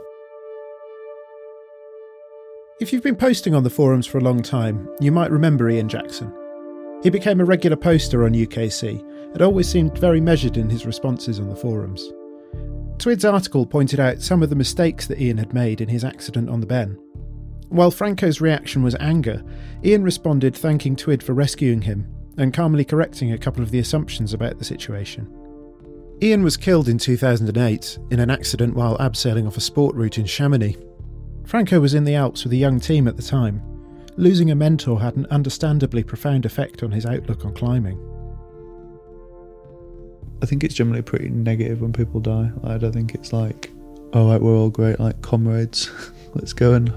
If 2.80 2.92
you've 2.92 3.02
been 3.02 3.16
posting 3.16 3.54
on 3.54 3.62
the 3.62 3.70
forums 3.70 4.06
for 4.06 4.18
a 4.18 4.22
long 4.22 4.42
time, 4.42 4.88
you 5.00 5.12
might 5.12 5.30
remember 5.30 5.70
Ian 5.70 5.88
Jackson. 5.88 6.32
He 7.02 7.10
became 7.10 7.40
a 7.40 7.44
regular 7.44 7.76
poster 7.76 8.24
on 8.24 8.32
UKC 8.32 9.00
and 9.32 9.42
always 9.42 9.68
seemed 9.68 9.98
very 9.98 10.20
measured 10.20 10.56
in 10.56 10.68
his 10.68 10.86
responses 10.86 11.38
on 11.38 11.48
the 11.48 11.56
forums. 11.56 12.12
Twid's 12.96 13.24
article 13.24 13.66
pointed 13.66 14.00
out 14.00 14.22
some 14.22 14.42
of 14.42 14.50
the 14.50 14.56
mistakes 14.56 15.06
that 15.06 15.20
Ian 15.20 15.38
had 15.38 15.52
made 15.52 15.80
in 15.80 15.88
his 15.88 16.04
accident 16.04 16.48
on 16.48 16.60
the 16.60 16.66
Ben. 16.66 16.98
While 17.68 17.90
Franco's 17.90 18.40
reaction 18.40 18.82
was 18.82 18.96
anger, 19.00 19.42
Ian 19.84 20.02
responded 20.02 20.56
thanking 20.56 20.96
Twid 20.96 21.22
for 21.22 21.34
rescuing 21.34 21.82
him 21.82 22.06
and 22.38 22.54
calmly 22.54 22.84
correcting 22.84 23.32
a 23.32 23.38
couple 23.38 23.62
of 23.62 23.70
the 23.70 23.78
assumptions 23.78 24.32
about 24.32 24.58
the 24.58 24.64
situation. 24.64 25.32
Ian 26.22 26.42
was 26.42 26.56
killed 26.56 26.88
in 26.88 26.98
2008 26.98 27.98
in 28.10 28.20
an 28.20 28.30
accident 28.30 28.74
while 28.74 28.96
abseiling 28.98 29.46
off 29.46 29.56
a 29.56 29.60
sport 29.60 29.94
route 29.94 30.18
in 30.18 30.24
Chamonix 30.24 30.76
Franco 31.44 31.78
was 31.78 31.94
in 31.94 32.04
the 32.04 32.14
Alps 32.14 32.44
with 32.44 32.52
a 32.52 32.56
young 32.56 32.80
team 32.80 33.06
at 33.06 33.16
the 33.16 33.22
time. 33.22 33.62
Losing 34.16 34.50
a 34.50 34.54
mentor 34.54 35.00
had 35.00 35.16
an 35.16 35.26
understandably 35.26 36.02
profound 36.02 36.46
effect 36.46 36.82
on 36.82 36.90
his 36.90 37.04
outlook 37.04 37.44
on 37.44 37.54
climbing. 37.54 37.98
I 40.42 40.46
think 40.46 40.64
it's 40.64 40.74
generally 40.74 41.02
pretty 41.02 41.28
negative 41.28 41.80
when 41.80 41.92
people 41.92 42.20
die. 42.20 42.50
I 42.64 42.78
don't 42.78 42.92
think 42.92 43.14
it's 43.14 43.32
like, 43.32 43.70
oh, 44.14 44.30
right, 44.30 44.40
we're 44.40 44.56
all 44.56 44.70
great, 44.70 44.98
like 45.00 45.20
comrades. 45.22 45.90
Let's 46.34 46.52
go 46.52 46.74
and. 46.74 46.92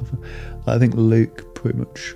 I 0.65 0.79
think 0.79 0.95
Luke 0.95 1.53
pretty 1.55 1.77
much. 1.77 2.15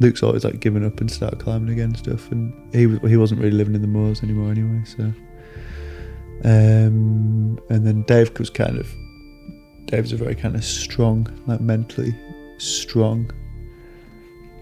Luke's 0.00 0.22
always 0.22 0.44
like 0.44 0.60
given 0.60 0.84
up 0.84 1.00
and 1.00 1.10
started 1.10 1.38
climbing 1.40 1.72
again 1.72 1.86
and 1.86 1.98
stuff, 1.98 2.30
and 2.32 2.52
he 2.74 2.98
he 3.08 3.16
wasn't 3.16 3.40
really 3.40 3.56
living 3.56 3.74
in 3.74 3.82
the 3.82 3.88
moors 3.88 4.22
anymore 4.22 4.50
anyway. 4.50 4.82
So, 4.84 5.12
um, 6.44 7.58
and 7.70 7.86
then 7.86 8.02
Dave 8.02 8.38
was 8.38 8.50
kind 8.50 8.78
of 8.78 8.86
Dave's 9.86 10.12
a 10.12 10.16
very 10.16 10.34
kind 10.34 10.54
of 10.54 10.64
strong, 10.64 11.26
like 11.46 11.60
mentally 11.60 12.14
strong. 12.58 13.30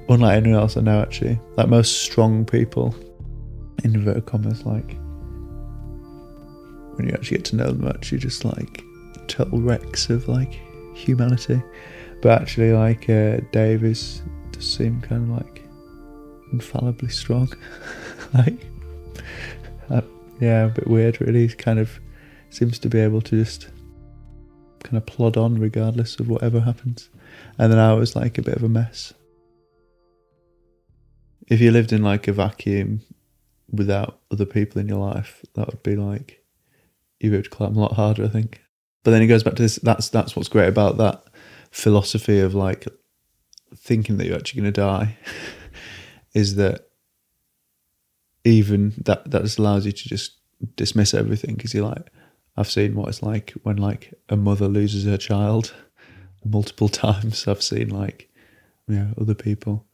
Unlike 0.08 0.36
anyone 0.36 0.60
else 0.60 0.76
I 0.76 0.80
know, 0.80 1.00
actually, 1.00 1.40
like 1.56 1.68
most 1.68 2.02
strong 2.02 2.44
people, 2.44 2.94
in 3.84 3.94
inverted 3.94 4.26
commas, 4.26 4.64
like 4.64 4.96
when 6.96 7.08
you 7.08 7.14
actually 7.14 7.38
get 7.38 7.46
to 7.46 7.56
know 7.56 7.70
them, 7.70 7.88
actually 7.88 8.18
just 8.18 8.44
like 8.44 8.84
total 9.28 9.60
wrecks 9.60 10.10
of 10.10 10.28
like 10.28 10.60
humanity. 10.94 11.62
But 12.20 12.40
actually, 12.42 12.72
like 12.72 13.08
uh, 13.08 13.38
Dave 13.52 13.84
is 13.84 14.22
does 14.52 14.70
seem 14.70 15.00
kind 15.00 15.30
of 15.30 15.36
like 15.36 15.62
infallibly 16.52 17.08
strong. 17.08 17.52
like, 18.34 18.66
yeah, 20.42 20.64
a 20.64 20.68
bit 20.68 20.88
weird, 20.88 21.20
really. 21.20 21.46
He 21.46 21.54
kind 21.54 21.78
of 21.78 22.00
seems 22.50 22.80
to 22.80 22.88
be 22.88 22.98
able 22.98 23.20
to 23.22 23.44
just 23.44 23.68
kind 24.82 24.96
of 24.96 25.06
plod 25.06 25.36
on 25.36 25.56
regardless 25.56 26.18
of 26.18 26.28
whatever 26.28 26.58
happens. 26.58 27.10
And 27.58 27.72
then 27.72 27.78
I 27.78 27.94
was 27.94 28.16
like 28.16 28.38
a 28.38 28.42
bit 28.42 28.56
of 28.56 28.64
a 28.64 28.68
mess. 28.68 29.14
If 31.46 31.60
you 31.60 31.70
lived 31.70 31.92
in 31.92 32.02
like 32.02 32.26
a 32.26 32.32
vacuum 32.32 33.02
without 33.70 34.18
other 34.32 34.44
people 34.44 34.80
in 34.80 34.88
your 34.88 34.98
life, 34.98 35.44
that 35.54 35.68
would 35.68 35.82
be 35.84 35.94
like 35.94 36.42
you 37.20 37.30
would 37.30 37.36
be 37.36 37.38
able 37.38 37.44
to 37.44 37.50
climb 37.50 37.76
a 37.76 37.80
lot 37.80 37.92
harder, 37.92 38.24
I 38.24 38.28
think. 38.28 38.60
But 39.04 39.12
then 39.12 39.22
it 39.22 39.28
goes 39.28 39.44
back 39.44 39.54
to 39.54 39.62
this 39.62 39.76
that's 39.76 40.08
that's 40.08 40.34
what's 40.34 40.48
great 40.48 40.68
about 40.68 40.96
that 40.96 41.22
philosophy 41.70 42.40
of 42.40 42.52
like 42.52 42.88
thinking 43.76 44.16
that 44.16 44.26
you're 44.26 44.36
actually 44.36 44.62
gonna 44.62 44.72
die 44.72 45.18
is 46.34 46.56
that 46.56 46.88
even 48.44 48.94
that 49.04 49.30
that 49.30 49.42
just 49.42 49.58
allows 49.58 49.86
you 49.86 49.92
to 49.92 50.08
just 50.08 50.38
dismiss 50.76 51.14
everything 51.14 51.54
because 51.54 51.74
you're 51.74 51.88
like 51.88 52.10
I've 52.56 52.70
seen 52.70 52.94
what 52.94 53.08
it's 53.08 53.22
like 53.22 53.52
when 53.62 53.76
like 53.76 54.12
a 54.28 54.36
mother 54.36 54.68
loses 54.68 55.04
her 55.04 55.16
child 55.16 55.74
multiple 56.44 56.88
times. 56.88 57.46
I've 57.48 57.62
seen 57.62 57.88
like 57.88 58.30
you 58.88 58.96
know 58.96 59.14
other 59.20 59.34
people 59.34 59.86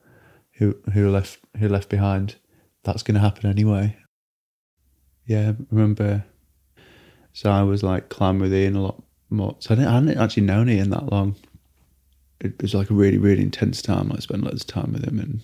who 0.53 0.77
who 0.93 1.11
left 1.11 1.39
who 1.59 1.69
left 1.69 1.89
behind. 1.89 2.37
That's 2.85 3.03
going 3.03 3.17
to 3.17 3.21
happen 3.21 3.51
anyway. 3.51 3.97
Yeah, 5.27 5.53
remember. 5.71 6.25
So 7.33 7.51
I 7.51 7.63
was 7.63 7.83
like 7.83 8.09
climbing 8.09 8.43
with 8.43 8.55
Ian 8.55 8.77
a 8.77 8.83
lot 8.83 9.03
more. 9.31 9.57
So 9.59 9.75
I 9.75 9.77
didn't, 9.77 9.89
I 9.89 9.95
hadn't 9.95 10.19
actually 10.19 10.45
known 10.45 10.71
Ian 10.71 10.91
that 10.91 11.13
long. 11.13 11.37
It 12.41 12.61
was 12.63 12.75
like 12.75 12.91
a 12.91 12.95
really 12.95 13.19
really 13.19 13.43
intense 13.43 13.83
time. 13.83 14.11
I 14.13 14.19
spent 14.21 14.43
loads 14.45 14.63
of 14.63 14.69
time 14.69 14.93
with 14.93 15.05
him, 15.05 15.19
and 15.19 15.41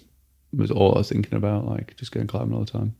was 0.56 0.70
all 0.70 0.94
I 0.94 0.98
was 0.98 1.08
thinking 1.08 1.34
about, 1.34 1.66
like 1.66 1.96
just 1.96 2.12
going 2.12 2.26
climbing 2.26 2.54
all 2.54 2.64
the 2.64 2.70
time 2.70 2.94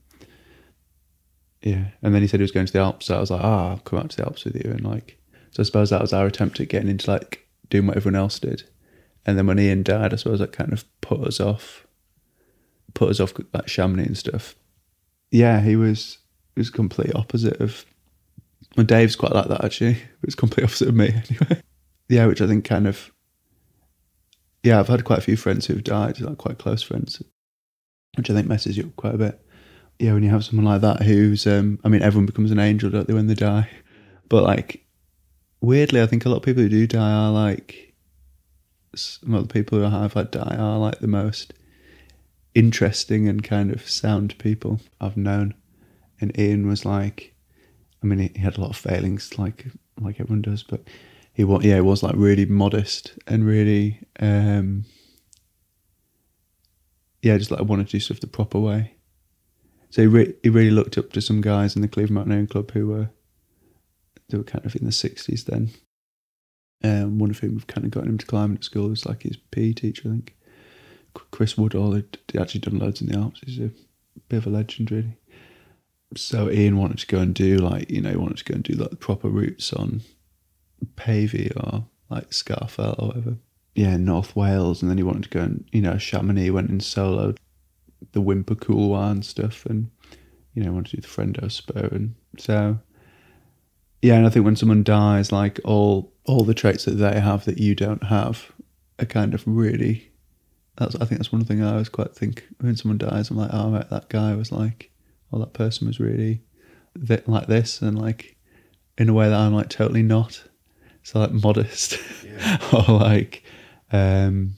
yeah. 1.64 1.86
And 2.02 2.14
then 2.14 2.20
he 2.20 2.28
said 2.28 2.40
he 2.40 2.44
was 2.44 2.52
going 2.52 2.66
to 2.66 2.72
the 2.72 2.80
Alps. 2.80 3.06
So 3.06 3.16
I 3.16 3.20
was 3.20 3.30
like, 3.30 3.42
ah, 3.42 3.70
I'll 3.70 3.78
come 3.78 3.98
out 3.98 4.10
to 4.10 4.16
the 4.18 4.24
Alps 4.24 4.44
with 4.44 4.54
you. 4.54 4.70
And 4.70 4.84
like, 4.84 5.18
so 5.50 5.62
I 5.62 5.64
suppose 5.64 5.90
that 5.90 6.02
was 6.02 6.12
our 6.12 6.26
attempt 6.26 6.60
at 6.60 6.68
getting 6.68 6.90
into 6.90 7.10
like 7.10 7.48
doing 7.70 7.86
what 7.86 7.96
everyone 7.96 8.20
else 8.20 8.38
did. 8.38 8.64
And 9.24 9.38
then 9.38 9.46
when 9.46 9.58
Ian 9.58 9.82
died, 9.82 10.12
I 10.12 10.16
suppose 10.16 10.40
that 10.40 10.52
kind 10.52 10.72
of 10.72 10.84
put 11.00 11.20
us 11.20 11.40
off, 11.40 11.86
put 12.92 13.08
us 13.08 13.18
off 13.18 13.32
like 13.54 13.66
Chamonix 13.66 14.06
and 14.06 14.18
stuff. 14.18 14.54
Yeah, 15.30 15.62
he 15.62 15.74
was, 15.74 16.18
he 16.54 16.60
was 16.60 16.68
complete 16.68 17.14
opposite 17.14 17.60
of, 17.60 17.86
well, 18.76 18.84
Dave's 18.84 19.16
quite 19.16 19.32
like 19.32 19.48
that 19.48 19.64
actually. 19.64 19.92
It 20.24 20.26
was 20.26 20.34
complete 20.34 20.64
opposite 20.64 20.88
of 20.88 20.94
me 20.94 21.08
anyway. 21.30 21.62
yeah, 22.08 22.26
which 22.26 22.42
I 22.42 22.46
think 22.46 22.64
kind 22.64 22.86
of, 22.86 23.10
yeah, 24.62 24.80
I've 24.80 24.88
had 24.88 25.04
quite 25.04 25.18
a 25.18 25.22
few 25.22 25.36
friends 25.36 25.66
who've 25.66 25.84
died, 25.84 26.20
like 26.20 26.38
quite 26.38 26.58
close 26.58 26.82
friends, 26.82 27.22
which 28.16 28.31
I 28.31 28.35
think 28.35 28.48
messes 28.48 28.77
you 28.77 28.85
up 28.85 28.96
quite 28.96 29.14
a 29.14 29.18
bit 29.18 29.40
yeah, 29.98 30.12
when 30.12 30.22
you 30.22 30.31
have 30.31 30.44
someone 30.44 30.66
like 30.66 30.81
that 30.81 31.03
who's, 31.03 31.46
um, 31.46 31.79
I 31.85 31.88
mean, 31.88 32.03
everyone 32.03 32.27
becomes 32.27 32.50
an 32.50 32.59
angel, 32.59 32.90
don't 32.90 33.07
they, 33.07 33.14
when 33.14 33.27
they 33.27 33.35
die? 33.35 33.68
But 34.29 34.42
like, 34.42 34.85
weirdly, 35.61 36.03
I 36.03 36.07
think 36.07 36.24
a 36.24 36.29
lot 36.29 36.38
of 36.38 36.42
people 36.42 36.62
who 36.62 36.68
do 36.68 36.87
die 36.87 37.12
are 37.12 37.31
like, 37.31 37.94
some 38.94 39.35
of 39.35 39.48
the 39.48 39.53
people 39.53 39.79
who 39.79 39.85
have 39.85 40.14
had 40.14 40.31
die 40.31 40.57
are 40.59 40.79
like 40.79 40.98
the 40.98 41.09
most 41.09 41.53
interesting 42.55 43.29
and 43.29 43.42
kind 43.42 43.72
of 43.72 43.88
sound 43.88 44.37
people 44.38 44.81
I've 45.00 45.16
known. 45.16 45.55
And 46.20 46.37
Ian 46.38 46.66
was 46.66 46.85
like, 46.85 47.35
I 48.03 48.07
mean, 48.07 48.18
he, 48.35 48.38
had 48.38 48.57
a 48.57 48.61
lot 48.61 48.70
of 48.70 48.77
failings, 48.77 49.38
like 49.38 49.66
like 50.00 50.20
everyone 50.20 50.42
does, 50.42 50.62
but 50.64 50.83
he 51.33 51.44
was, 51.44 51.64
yeah, 51.64 51.77
he 51.77 51.81
was 51.81 52.03
like 52.03 52.14
really 52.16 52.46
modest 52.46 53.12
and 53.27 53.46
really, 53.46 54.00
um, 54.20 54.85
yeah, 57.24 57.38
just 57.38 57.50
like 57.50 57.60
I 57.60 57.64
wanted 57.64 57.87
to 57.87 57.92
do 57.92 58.00
stuff 58.00 58.20
the 58.20 58.26
proper 58.26 58.58
way. 58.58 58.94
So 59.90 60.02
he, 60.02 60.08
re- 60.08 60.34
he 60.42 60.50
really 60.50 60.70
looked 60.70 60.98
up 60.98 61.12
to 61.12 61.20
some 61.20 61.40
guys 61.40 61.74
in 61.74 61.82
the 61.82 61.88
Cleveland 61.88 62.16
Mountaineering 62.16 62.48
Club 62.48 62.70
who 62.72 62.88
were 62.88 63.10
they 64.28 64.37
were 64.37 64.44
kind 64.44 64.64
of 64.66 64.76
in 64.76 64.84
the 64.84 64.92
sixties 64.92 65.44
then. 65.44 65.70
Um, 66.82 67.18
one 67.18 67.30
of 67.30 67.38
whom 67.38 67.54
we've 67.54 67.66
kind 67.66 67.87
of 67.87 67.90
gotten 67.90 68.10
him 68.10 68.18
to 68.18 68.26
climbing 68.26 68.58
at 68.58 68.64
school 68.64 68.90
was 68.90 69.06
like 69.06 69.22
his 69.22 69.38
PE 69.38 69.72
teacher, 69.72 70.08
I 70.08 70.12
think. 70.12 70.37
Chris 71.30 71.56
Woodall 71.56 71.92
had 71.92 72.18
actually 72.38 72.60
done 72.60 72.78
loads 72.78 73.00
in 73.00 73.06
the 73.06 73.16
Alps. 73.16 73.40
He's 73.46 73.58
a 73.58 73.70
bit 74.28 74.38
of 74.38 74.46
a 74.46 74.50
legend, 74.50 74.90
really. 74.90 75.16
so 76.16 76.50
Ian 76.50 76.76
wanted 76.76 76.98
to 76.98 77.06
go 77.06 77.18
and 77.18 77.34
do 77.34 77.56
like 77.56 77.90
you 77.90 78.02
know 78.02 78.10
he 78.10 78.16
wanted 78.16 78.38
to 78.38 78.44
go 78.44 78.54
and 78.54 78.64
do 78.64 78.74
like 78.74 78.90
the 78.90 78.96
proper 78.96 79.28
routes 79.28 79.72
on 79.72 80.02
Pavey 80.96 81.50
or 81.56 81.87
like 82.10 82.30
Scafell 82.30 83.00
or 83.00 83.08
whatever. 83.08 83.37
Yeah, 83.74 83.96
North 83.96 84.37
Wales, 84.37 84.82
and 84.82 84.90
then 84.90 84.98
he 84.98 85.02
wanted 85.02 85.24
to 85.24 85.30
go 85.30 85.40
and 85.40 85.64
you 85.72 85.80
know 85.80 85.98
Chamonix 85.98 86.50
went 86.50 86.70
in 86.70 86.80
solo, 86.80 87.34
the 88.12 88.20
Whymper 88.20 88.54
Couloir 88.54 89.10
and 89.10 89.24
stuff, 89.24 89.66
and 89.66 89.90
you 90.54 90.62
know 90.62 90.72
wanted 90.72 90.90
to 90.90 90.96
do 90.96 91.02
the 91.02 91.08
Frendo 91.08 91.50
Spur, 91.50 91.88
and 91.92 92.14
so 92.38 92.78
yeah, 94.04 94.16
and 94.16 94.26
I 94.26 94.30
think 94.30 94.44
when 94.44 94.56
someone 94.56 94.82
dies, 94.84 95.32
like 95.32 95.60
all 95.64 96.12
all 96.24 96.44
the 96.44 96.54
traits 96.54 96.84
that 96.84 96.92
they 96.92 97.20
have 97.20 97.46
that 97.46 97.58
you 97.58 97.74
don't 97.74 98.04
have, 98.04 98.52
are 98.98 99.06
kind 99.06 99.34
of 99.34 99.42
really. 99.46 100.10
That's 100.76 100.94
I 100.96 101.04
think 101.06 101.20
that's 101.20 101.32
one 101.32 101.44
thing 101.44 101.62
I 101.62 101.72
always 101.72 101.88
quite 101.88 102.14
think 102.14 102.44
when 102.60 102.76
someone 102.76 102.98
dies, 102.98 103.30
I'm 103.30 103.37
like, 103.37 103.50
oh 103.52 103.70
right, 103.70 103.88
that 103.90 104.08
guy 104.08 104.34
was 104.34 104.52
like, 104.52 104.90
or 105.30 105.38
that 105.40 105.52
person 105.54 105.87
was 105.87 106.00
really 106.00 106.42
th- 107.06 107.26
like 107.26 107.46
this, 107.46 107.80
and 107.80 107.98
like 107.98 108.37
in 108.98 109.08
a 109.08 109.14
way 109.14 109.28
that 109.28 109.38
I'm 109.38 109.54
like 109.54 109.68
totally 109.70 110.02
not. 110.02 110.44
So 111.02 111.20
like 111.20 111.32
modest 111.32 111.98
Yeah. 112.24 112.58
or 112.88 112.98
like 112.98 113.44
um, 113.94 114.57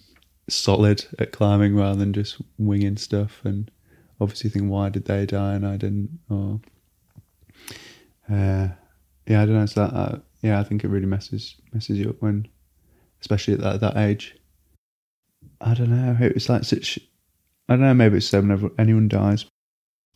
solid 0.48 1.04
at 1.18 1.32
climbing 1.32 1.76
rather 1.76 1.98
than 1.98 2.12
just 2.12 2.40
winging 2.58 2.96
stuff. 2.96 3.42
And 3.44 3.70
obviously 4.20 4.50
think 4.50 4.70
why 4.70 4.88
did 4.88 5.04
they 5.04 5.26
die 5.26 5.54
and 5.54 5.66
I 5.66 5.76
didn't? 5.76 6.18
Or 6.30 6.60
uh, 8.30 8.68
yeah 9.26 9.42
I 9.42 9.46
don't 9.46 9.54
know. 9.54 9.66
So 9.66 9.86
that 9.86 9.94
uh, 9.94 10.18
yeah 10.42 10.58
I 10.58 10.64
think 10.64 10.84
it 10.84 10.88
really 10.88 11.06
messes 11.06 11.54
messes 11.72 11.98
you 11.98 12.10
up 12.10 12.16
when 12.20 12.48
especially 13.20 13.54
at 13.54 13.60
that, 13.60 13.80
that 13.80 13.96
age. 13.96 14.36
I 15.60 15.74
don't 15.74 15.90
know. 15.90 16.16
It 16.20 16.34
was 16.34 16.48
like 16.48 16.64
such 16.64 16.98
I 17.68 17.74
don't 17.74 17.82
know 17.82 17.94
maybe 17.94 18.16
it's 18.16 18.32
whenever 18.32 18.70
anyone 18.78 19.08
dies. 19.08 19.44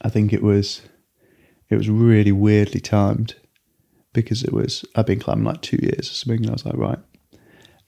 I 0.01 0.09
think 0.09 0.33
it 0.33 0.43
was 0.43 0.83
it 1.69 1.77
was 1.77 1.91
really 1.91 2.33
weirdly 2.33 2.81
timed 2.81 3.35
because 4.15 4.43
it 4.43 4.53
was 4.53 4.85
I'd 4.97 5.07
been 5.07 5.21
climbing 5.21 5.45
like 5.45 5.61
two 5.61 5.79
years 5.83 6.11
or 6.11 6.15
something, 6.15 6.41
and 6.41 6.51
I 6.51 6.53
was 6.55 6.65
like, 6.65 6.77
right. 6.77 6.99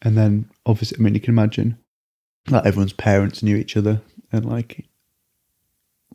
And 0.03 0.17
then 0.17 0.51
obviously, 0.67 0.99
I 0.99 1.03
mean, 1.03 1.15
you 1.15 1.21
can 1.21 1.35
imagine 1.35 1.79
like 2.49 2.67
everyone's 2.67 2.93
parents 2.93 3.43
knew 3.43 3.57
each 3.57 3.77
other, 3.77 4.03
and 4.33 4.45
like, 4.45 4.87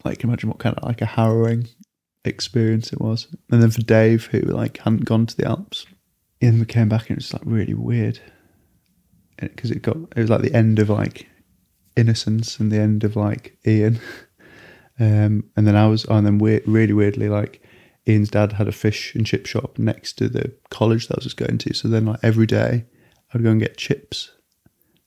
like 0.04 0.24
imagine 0.24 0.50
what 0.50 0.60
kind 0.60 0.78
of 0.78 0.84
like 0.84 1.02
a 1.02 1.06
harrowing 1.06 1.68
experience 2.26 2.92
it 2.92 3.00
was. 3.00 3.28
And 3.50 3.64
then 3.64 3.72
for 3.72 3.82
Dave, 3.82 4.26
who 4.26 4.42
like 4.42 4.78
hadn't 4.78 5.06
gone 5.06 5.26
to 5.28 5.38
the 5.38 5.48
Alps, 5.48 5.86
and 6.42 6.60
we 6.60 6.66
came 6.66 6.90
back, 6.90 7.10
and 7.10 7.12
it 7.12 7.24
was 7.24 7.34
like 7.34 7.44
really 7.46 7.74
weird, 7.74 8.20
because 9.40 9.72
it 9.72 9.82
got 9.82 9.98
it 10.16 10.22
was 10.22 10.30
like 10.30 10.42
the 10.42 10.54
end 10.54 10.80
of 10.80 10.90
like 10.90 11.28
innocence 11.96 12.60
and 12.60 12.72
the 12.72 12.80
end 12.80 13.04
of 13.04 13.16
like 13.16 13.58
Ian. 13.66 14.00
Um, 15.00 15.44
and 15.56 15.68
then 15.68 15.76
I 15.76 15.86
was, 15.86 16.06
and 16.06 16.26
then 16.26 16.40
weird, 16.40 16.68
really 16.68 16.94
weirdly, 16.94 17.30
like 17.30 17.62
Ian's 18.08 18.32
dad 18.32 18.54
had 18.54 18.68
a 18.68 18.72
fish 18.72 19.14
and 19.14 19.28
chip 19.28 19.46
shop 19.46 19.78
next 19.78 20.14
to 20.14 20.28
the 20.28 20.52
college 20.72 21.08
that 21.08 21.16
I 21.16 21.18
was 21.18 21.26
just 21.26 21.38
going 21.38 21.60
to. 21.60 21.74
So 21.76 21.88
then, 21.88 22.08
like 22.08 22.20
every 22.24 22.48
day, 22.48 22.86
I'd 23.34 23.44
go 23.44 23.52
and 23.52 23.60
get 23.60 23.78
chips 23.78 24.32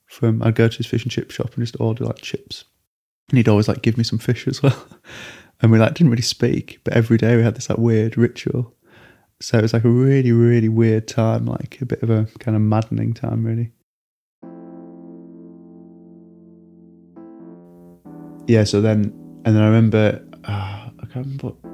from. 0.06 0.42
I'd 0.42 0.54
go 0.54 0.68
to 0.68 0.76
his 0.76 0.86
fish 0.86 1.02
and 1.02 1.12
chip 1.12 1.30
shop 1.30 1.54
and 1.54 1.64
just 1.64 1.80
order 1.80 2.04
like 2.04 2.20
chips, 2.20 2.64
and 3.30 3.38
he'd 3.38 3.48
always 3.48 3.68
like 3.68 3.82
give 3.82 3.96
me 3.96 4.04
some 4.04 4.18
fish 4.18 4.46
as 4.46 4.62
well. 4.62 4.86
And 5.62 5.70
we 5.70 5.78
like 5.78 5.92
didn't 5.92 6.10
really 6.10 6.22
speak, 6.22 6.80
but 6.84 6.94
every 6.94 7.18
day 7.18 7.36
we 7.36 7.42
had 7.42 7.54
this 7.54 7.68
like 7.68 7.78
weird 7.78 8.16
ritual. 8.16 8.74
So 9.42 9.58
it 9.58 9.62
was 9.62 9.72
like 9.72 9.84
a 9.84 9.90
really, 9.90 10.32
really 10.32 10.68
weird 10.68 11.06
time, 11.06 11.46
like 11.46 11.78
a 11.80 11.86
bit 11.86 12.02
of 12.02 12.10
a 12.10 12.26
kind 12.38 12.56
of 12.56 12.62
maddening 12.62 13.12
time, 13.12 13.44
really. 13.44 13.72
Yeah. 18.46 18.64
So 18.64 18.80
then, 18.80 19.12
and 19.44 19.54
then 19.54 19.62
I 19.62 19.66
remember, 19.66 20.24
uh, 20.44 20.90
I 20.98 21.06
can't 21.12 21.26
remember. 21.26 21.48
What, 21.48 21.70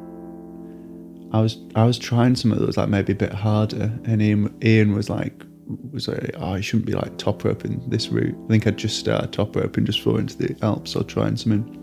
I 1.32 1.40
was 1.40 1.58
I 1.74 1.84
was 1.84 1.98
trying 1.98 2.34
something 2.36 2.58
that 2.58 2.66
was 2.66 2.76
like 2.76 2.88
maybe 2.88 3.12
a 3.12 3.16
bit 3.16 3.32
harder, 3.32 3.92
and 4.04 4.22
Ian 4.22 4.56
Ian 4.62 4.94
was 4.94 5.10
like 5.10 5.44
was 5.92 6.08
like, 6.08 6.30
oh, 6.38 6.54
I 6.54 6.60
shouldn't 6.60 6.86
be 6.86 6.92
like 6.92 7.16
top 7.18 7.44
roping 7.44 7.82
this 7.88 8.08
route. 8.08 8.36
I 8.44 8.48
think 8.48 8.66
I'd 8.66 8.76
just 8.76 8.98
started 8.98 9.32
top 9.32 9.56
rope 9.56 9.76
and 9.76 9.86
just 9.86 10.00
fall 10.00 10.16
into 10.16 10.36
the 10.36 10.56
Alps 10.62 10.94
or 10.96 11.04
trying 11.04 11.36
something. 11.36 11.82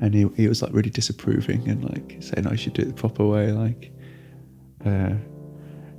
And 0.00 0.12
he 0.12 0.28
he 0.36 0.48
was 0.48 0.62
like 0.62 0.72
really 0.72 0.90
disapproving 0.90 1.68
and 1.68 1.84
like 1.84 2.16
saying, 2.20 2.46
I 2.46 2.56
should 2.56 2.74
do 2.74 2.82
it 2.82 2.88
the 2.88 2.94
proper 2.94 3.24
way. 3.24 3.52
Like, 3.52 3.92
uh, 4.84 5.14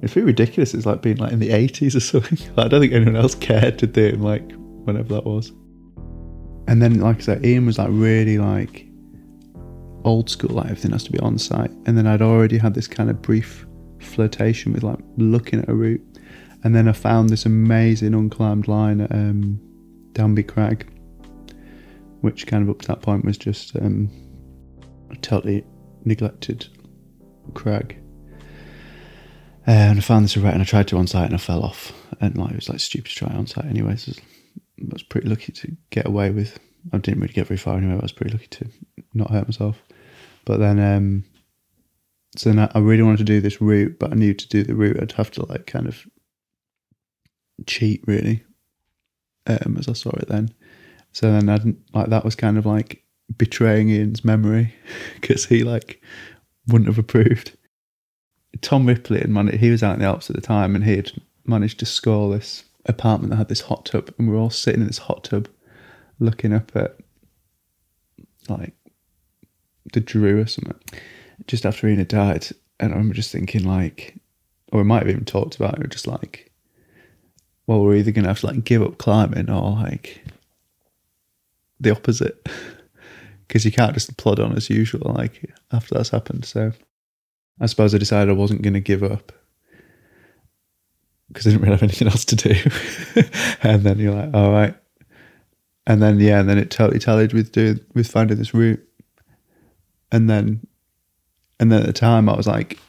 it's 0.01 0.15
really 0.15 0.27
ridiculous. 0.27 0.73
It's 0.73 0.85
like 0.85 1.01
being 1.01 1.17
like 1.17 1.31
in 1.31 1.39
the 1.39 1.49
80s 1.49 1.95
or 1.95 1.99
something. 2.21 2.37
I 2.57 2.67
don't 2.67 2.81
think 2.81 2.93
anyone 2.93 3.15
else 3.15 3.35
cared 3.35 3.79
to 3.79 3.87
do 3.87 4.05
it 4.05 4.19
like 4.19 4.51
whenever 4.55 5.15
that 5.15 5.25
was. 5.25 5.51
And 6.67 6.81
then, 6.81 6.99
like 6.99 7.17
I 7.17 7.21
said, 7.21 7.45
Ian 7.45 7.65
was 7.65 7.77
like 7.77 7.87
really 7.89 8.37
like 8.37 8.87
old 10.03 10.29
school, 10.29 10.55
like 10.55 10.65
everything 10.65 10.91
has 10.91 11.03
to 11.05 11.11
be 11.11 11.19
on 11.19 11.37
site. 11.37 11.71
And 11.85 11.97
then 11.97 12.07
I'd 12.07 12.21
already 12.21 12.57
had 12.57 12.73
this 12.73 12.87
kind 12.87 13.09
of 13.09 13.21
brief 13.21 13.65
flirtation 13.99 14.73
with 14.73 14.83
like 14.83 14.99
looking 15.17 15.59
at 15.59 15.69
a 15.69 15.73
route. 15.73 16.01
And 16.67 16.75
then 16.75 16.89
I 16.89 16.91
found 16.91 17.29
this 17.29 17.45
amazing 17.45 18.11
unclimbed 18.11 18.67
line 18.67 18.99
at 18.99 19.09
um, 19.13 19.57
Danby 20.11 20.43
Crag, 20.43 20.85
which 22.19 22.45
kind 22.45 22.61
of 22.61 22.69
up 22.69 22.81
to 22.81 22.89
that 22.89 23.01
point 23.01 23.23
was 23.23 23.37
just 23.37 23.73
um, 23.77 24.11
a 25.09 25.15
totally 25.15 25.63
neglected 26.03 26.67
crag. 27.53 27.97
Uh, 29.65 29.71
and 29.71 29.97
I 29.97 30.01
found 30.01 30.25
this 30.25 30.35
array 30.35 30.51
and 30.51 30.61
I 30.61 30.65
tried 30.65 30.89
to 30.89 30.97
on 30.97 31.07
site 31.07 31.27
and 31.27 31.35
I 31.35 31.37
fell 31.37 31.63
off. 31.63 31.93
And 32.19 32.37
like 32.37 32.51
it 32.51 32.57
was 32.57 32.67
like 32.67 32.81
stupid 32.81 33.11
to 33.11 33.15
try 33.15 33.33
on 33.33 33.47
site 33.47 33.63
anyway. 33.63 33.95
So 33.95 34.11
I 34.57 34.89
was 34.91 35.03
pretty 35.03 35.29
lucky 35.29 35.53
to 35.53 35.71
get 35.89 36.05
away 36.05 36.31
with. 36.31 36.59
I 36.91 36.97
didn't 36.97 37.21
really 37.21 37.33
get 37.33 37.47
very 37.47 37.57
far 37.57 37.77
anyway. 37.77 37.93
I 37.93 37.99
was 37.99 38.11
pretty 38.11 38.33
lucky 38.33 38.47
to 38.47 38.67
not 39.13 39.31
hurt 39.31 39.47
myself. 39.47 39.81
But 40.43 40.57
then, 40.57 40.81
um, 40.81 41.23
so 42.35 42.49
then 42.49 42.59
I, 42.59 42.69
I 42.75 42.79
really 42.79 43.03
wanted 43.03 43.19
to 43.19 43.23
do 43.23 43.39
this 43.39 43.61
route, 43.61 43.99
but 43.99 44.11
I 44.11 44.15
knew 44.15 44.33
to 44.33 44.47
do 44.49 44.65
the 44.65 44.75
route 44.75 45.01
I'd 45.01 45.13
have 45.13 45.31
to 45.31 45.45
like 45.45 45.65
kind 45.65 45.87
of 45.87 46.05
cheat 47.65 48.03
really, 48.05 48.43
um, 49.47 49.77
as 49.77 49.87
I 49.87 49.93
saw 49.93 50.11
it 50.11 50.27
then. 50.27 50.53
So 51.11 51.31
then 51.31 51.49
I 51.49 51.57
didn't 51.57 51.79
like 51.93 52.09
that 52.09 52.25
was 52.25 52.35
kind 52.35 52.57
of 52.57 52.65
like 52.65 53.03
betraying 53.37 53.89
Ian's 53.89 54.23
memory 54.23 54.73
because 55.21 55.45
he 55.45 55.63
like 55.63 56.01
wouldn't 56.67 56.87
have 56.87 56.99
approved. 56.99 57.57
Tom 58.61 58.85
Ripley 58.85 59.21
and 59.21 59.33
man, 59.33 59.47
he 59.47 59.69
was 59.69 59.83
out 59.83 59.95
in 59.95 59.99
the 59.99 60.05
Alps 60.05 60.29
at 60.29 60.35
the 60.35 60.41
time, 60.41 60.75
and 60.75 60.83
he 60.83 60.95
had 60.95 61.11
managed 61.45 61.79
to 61.79 61.85
score 61.85 62.31
this 62.31 62.63
apartment 62.85 63.31
that 63.31 63.37
had 63.37 63.49
this 63.49 63.61
hot 63.61 63.85
tub, 63.85 64.13
and 64.17 64.27
we 64.27 64.33
were 64.33 64.39
all 64.39 64.49
sitting 64.49 64.81
in 64.81 64.87
this 64.87 64.97
hot 64.97 65.23
tub, 65.23 65.47
looking 66.19 66.53
up 66.53 66.75
at 66.75 66.97
like 68.49 68.73
the 69.93 69.99
Dru 69.99 70.41
or 70.41 70.47
something, 70.47 70.79
just 71.47 71.65
after 71.65 71.87
Ian 71.87 71.99
had 71.99 72.07
died, 72.07 72.47
and 72.79 72.91
I 72.91 72.95
remember 72.95 73.15
just 73.15 73.31
thinking 73.31 73.63
like, 73.63 74.15
or 74.71 74.79
we 74.79 74.85
might 74.85 74.99
have 74.99 75.09
even 75.09 75.25
talked 75.25 75.55
about 75.55 75.79
it, 75.79 75.89
just 75.89 76.07
like, 76.07 76.46
well, 77.67 77.83
we're 77.83 77.95
either 77.95 78.11
gonna 78.11 78.29
have 78.29 78.39
to 78.39 78.47
like 78.47 78.63
give 78.63 78.81
up 78.81 78.97
climbing 78.97 79.49
or 79.49 79.71
like 79.71 80.23
the 81.79 81.91
opposite, 81.91 82.47
because 83.47 83.65
you 83.65 83.71
can't 83.71 83.93
just 83.93 84.15
plod 84.17 84.39
on 84.39 84.55
as 84.55 84.69
usual 84.69 85.13
like 85.13 85.53
after 85.71 85.95
that's 85.95 86.09
happened. 86.09 86.45
So 86.45 86.71
I 87.59 87.65
suppose 87.65 87.93
I 87.93 87.97
decided 87.97 88.29
I 88.29 88.33
wasn't 88.33 88.61
going 88.61 88.73
to 88.73 88.79
give 88.79 89.03
up 89.03 89.31
because 91.27 91.47
I 91.47 91.51
didn't 91.51 91.61
really 91.63 91.73
have 91.73 91.83
anything 91.83 92.07
else 92.11 92.25
to 92.25 92.35
do. 92.35 92.55
and 93.63 93.83
then 93.83 93.99
you're 93.99 94.13
like, 94.13 94.33
all 94.33 94.51
right. 94.51 94.75
And 95.85 96.01
then 96.01 96.19
yeah, 96.19 96.39
and 96.39 96.49
then 96.49 96.57
it 96.57 96.69
totally 96.69 96.99
tallied 96.99 97.33
with 97.33 97.51
doing 97.51 97.79
with 97.93 98.11
finding 98.11 98.37
this 98.37 98.53
route. 98.53 98.83
And 100.11 100.29
then, 100.29 100.65
and 101.59 101.71
then 101.71 101.81
at 101.81 101.85
the 101.85 101.93
time 101.93 102.29
I 102.29 102.35
was 102.35 102.47
like, 102.47 102.79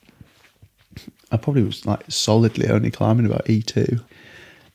I 1.30 1.36
probably 1.36 1.62
was 1.62 1.86
like 1.86 2.04
solidly 2.08 2.68
only 2.68 2.90
climbing 2.90 3.26
about 3.26 3.48
E 3.48 3.62
two, 3.62 4.00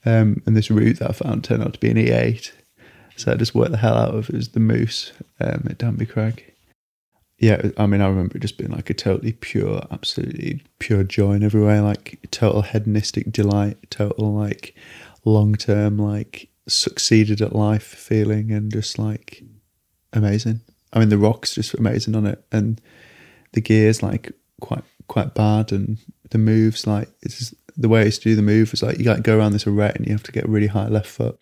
um, 0.06 0.42
and 0.46 0.56
this 0.56 0.72
route 0.72 1.00
that 1.00 1.10
I 1.10 1.13
found 1.13 1.44
turned 1.44 1.63
out 1.63 1.74
to 1.74 1.80
be 1.80 1.89
an 1.89 1.98
E 1.98 2.12
eight. 2.12 2.54
So 3.16 3.32
I 3.32 3.36
just 3.36 3.54
worked 3.54 3.72
the 3.72 3.78
hell 3.78 3.96
out 3.96 4.16
of 4.16 4.30
it. 4.30 4.36
Was 4.36 4.50
the 4.50 4.60
Moose 4.60 5.13
um, 5.39 5.68
at 5.70 5.78
Danby 5.78 6.06
Crag 6.06 6.54
yeah, 7.44 7.72
I 7.78 7.88
mean, 7.88 8.00
I 8.00 8.08
remember 8.08 8.38
it 8.38 8.42
just 8.42 8.58
being 8.58 8.72
like 8.72 8.89
a 8.89 8.94
totally 8.94 9.34
pure, 9.34 9.86
absolutely 9.92 10.62
pure 10.80 11.04
joy 11.04 11.34
in 11.34 11.44
every 11.44 11.62
way, 11.62 11.82
like 11.82 12.18
total 12.32 12.62
hedonistic 12.62 13.34
delight, 13.34 13.78
total 13.89 14.34
like 14.34 14.74
long 15.26 15.56
term, 15.56 15.98
like 15.98 16.48
succeeded 16.70 17.42
at 17.42 17.54
life 17.54 17.84
feeling, 17.84 18.52
and 18.52 18.72
just 18.72 18.98
like 18.98 19.44
amazing. 20.13 20.62
I 20.94 21.00
mean, 21.00 21.10
the 21.10 21.18
rocks 21.18 21.56
just 21.56 21.74
amazing 21.74 22.16
on 22.16 22.26
it, 22.28 22.42
and 22.50 22.80
the 23.52 23.60
gears 23.60 24.02
like 24.02 24.32
quite 24.62 24.86
quite 25.08 25.34
bad, 25.34 25.74
and 25.74 25.98
the 26.30 26.38
moves 26.38 26.88
like 26.88 27.10
it's 27.24 27.39
just, 27.39 27.56
the 27.76 27.90
way 27.90 28.02
I 28.02 28.06
used 28.06 28.22
to 28.24 28.30
do 28.30 28.36
the 28.36 28.42
move 28.42 28.72
was 28.72 28.84
like 28.84 29.00
you 29.00 29.06
like 29.06 29.24
go 29.24 29.38
around 29.38 29.54
this 29.54 29.68
arete 29.68 29.96
and 29.96 30.06
you 30.06 30.14
have 30.14 30.24
to 30.24 30.32
get 30.32 30.48
really 30.48 30.68
high 30.68 30.88
left 30.88 31.08
foot. 31.08 31.40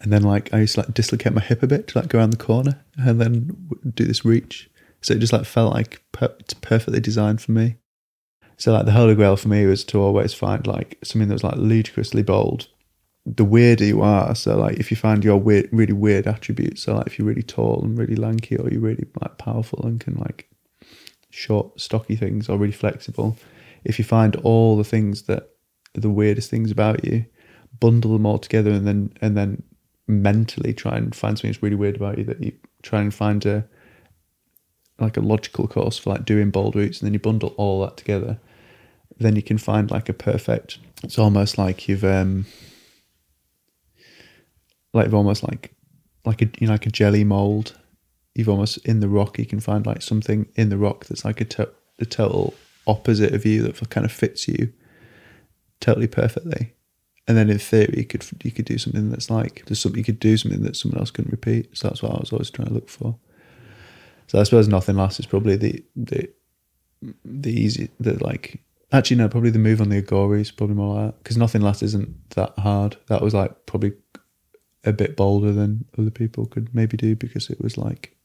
And 0.00 0.12
then 0.12 0.22
like 0.22 0.52
I 0.52 0.60
used 0.60 0.74
to 0.74 0.82
like 0.82 0.94
dislocate 0.94 1.32
my 1.32 1.40
hip 1.40 1.62
a 1.62 1.66
bit 1.66 1.88
to 1.88 1.98
like 1.98 2.08
go 2.08 2.18
around 2.18 2.30
the 2.30 2.36
corner 2.36 2.84
and 2.96 3.20
then 3.20 3.68
do 3.94 4.04
this 4.04 4.24
reach. 4.24 4.70
So 5.00 5.14
it 5.14 5.20
just 5.20 5.32
like 5.32 5.44
felt 5.44 5.72
like 5.72 6.02
per- 6.12 6.34
it's 6.38 6.54
perfectly 6.54 7.00
designed 7.00 7.40
for 7.40 7.52
me. 7.52 7.76
So 8.56 8.72
like 8.72 8.86
the 8.86 8.92
holy 8.92 9.14
grail 9.14 9.36
for 9.36 9.48
me 9.48 9.66
was 9.66 9.84
to 9.84 10.00
always 10.00 10.34
find 10.34 10.66
like 10.66 10.98
something 11.04 11.28
that 11.28 11.34
was 11.34 11.44
like 11.44 11.56
ludicrously 11.56 12.22
bold. 12.22 12.68
The 13.24 13.44
weirder 13.44 13.84
you 13.84 14.02
are, 14.02 14.34
so 14.34 14.56
like 14.56 14.78
if 14.78 14.90
you 14.90 14.96
find 14.96 15.22
your 15.22 15.36
weird, 15.36 15.68
really 15.70 15.92
weird 15.92 16.26
attributes, 16.26 16.82
so 16.82 16.96
like 16.96 17.06
if 17.06 17.18
you're 17.18 17.28
really 17.28 17.42
tall 17.42 17.82
and 17.82 17.96
really 17.96 18.16
lanky, 18.16 18.56
or 18.56 18.68
you're 18.70 18.80
really 18.80 19.06
like 19.20 19.36
powerful 19.36 19.84
and 19.84 20.00
can 20.00 20.14
like 20.14 20.48
short, 21.30 21.78
stocky 21.78 22.16
things 22.16 22.48
or 22.48 22.56
really 22.56 22.72
flexible. 22.72 23.36
If 23.88 23.98
you 23.98 24.04
find 24.04 24.36
all 24.36 24.76
the 24.76 24.84
things 24.84 25.22
that 25.22 25.50
the 25.94 26.10
weirdest 26.10 26.50
things 26.50 26.70
about 26.70 27.04
you, 27.04 27.24
bundle 27.80 28.12
them 28.12 28.26
all 28.26 28.38
together 28.38 28.70
and 28.70 28.86
then 28.86 29.12
and 29.20 29.36
then 29.36 29.62
mentally 30.06 30.72
try 30.72 30.96
and 30.96 31.14
find 31.14 31.36
something 31.36 31.50
that's 31.50 31.62
really 31.62 31.76
weird 31.76 31.96
about 31.96 32.18
you 32.18 32.24
that 32.24 32.42
you 32.42 32.52
try 32.82 33.00
and 33.00 33.12
find 33.12 33.44
a 33.44 33.66
like 34.98 35.16
a 35.16 35.20
logical 35.20 35.66
course 35.68 35.98
for 35.98 36.10
like 36.10 36.24
doing 36.24 36.50
bold 36.50 36.74
routes 36.74 37.00
and 37.00 37.06
then 37.06 37.12
you 37.12 37.20
bundle 37.20 37.54
all 37.56 37.82
that 37.82 37.96
together 37.96 38.38
then 39.18 39.36
you 39.36 39.42
can 39.42 39.58
find 39.58 39.90
like 39.90 40.08
a 40.08 40.14
perfect 40.14 40.78
it's 41.04 41.18
almost 41.18 41.58
like 41.58 41.88
you've 41.88 42.04
um 42.04 42.46
like 44.94 45.06
you've 45.06 45.14
almost 45.14 45.42
like 45.42 45.74
like 46.24 46.42
a 46.42 46.48
you 46.58 46.66
know 46.66 46.74
like 46.74 46.86
a 46.86 46.90
jelly 46.90 47.24
mold. 47.24 47.78
You've 48.34 48.48
almost 48.48 48.78
in 48.78 49.00
the 49.00 49.08
rock 49.08 49.38
you 49.38 49.46
can 49.46 49.60
find 49.60 49.84
like 49.86 50.02
something 50.02 50.46
in 50.54 50.68
the 50.68 50.78
rock 50.78 51.06
that's 51.06 51.24
like 51.24 51.40
a, 51.40 51.44
to- 51.46 51.72
a 51.98 52.04
total 52.04 52.54
opposite 52.88 53.34
of 53.34 53.46
you 53.46 53.62
that 53.62 53.90
kind 53.90 54.04
of 54.04 54.10
fits 54.10 54.48
you 54.48 54.72
totally 55.80 56.08
perfectly. 56.08 56.74
And 57.26 57.36
then 57.36 57.50
in 57.50 57.58
theory 57.58 57.94
you 57.98 58.04
could 58.04 58.26
you 58.42 58.50
could 58.50 58.64
do 58.64 58.78
something 58.78 59.10
that's 59.10 59.30
like 59.30 59.64
there's 59.66 59.80
something 59.80 59.98
you 59.98 60.04
could 60.04 60.18
do 60.18 60.36
something 60.36 60.62
that 60.62 60.76
someone 60.76 60.98
else 60.98 61.10
couldn't 61.10 61.30
repeat. 61.30 61.76
So 61.76 61.88
that's 61.88 62.02
what 62.02 62.12
i 62.12 62.18
was 62.18 62.32
always 62.32 62.50
trying 62.50 62.68
to 62.68 62.74
look 62.74 62.88
for. 62.88 63.16
So 64.26 64.40
i 64.40 64.42
suppose 64.42 64.66
nothing 64.66 64.96
lasts 64.96 65.20
is 65.20 65.26
probably 65.26 65.56
the 65.56 65.84
the 65.94 66.30
the 67.24 67.52
easy 67.52 67.90
the 68.00 68.22
like 68.24 68.62
actually 68.92 69.18
no 69.18 69.28
probably 69.28 69.50
the 69.50 69.58
move 69.58 69.80
on 69.80 69.90
the 69.90 70.02
agori 70.02 70.40
is 70.40 70.50
probably 70.50 70.74
more 70.74 71.04
like 71.04 71.18
because 71.22 71.36
nothing 71.36 71.60
lasts 71.60 71.82
isn't 71.82 72.30
that 72.30 72.58
hard. 72.58 72.96
That 73.08 73.22
was 73.22 73.34
like 73.34 73.66
probably 73.66 73.92
a 74.84 74.92
bit 74.92 75.16
bolder 75.16 75.52
than 75.52 75.84
other 75.98 76.10
people 76.10 76.46
could 76.46 76.74
maybe 76.74 76.96
do 76.96 77.14
because 77.14 77.50
it 77.50 77.60
was 77.60 77.76
like 77.76 78.16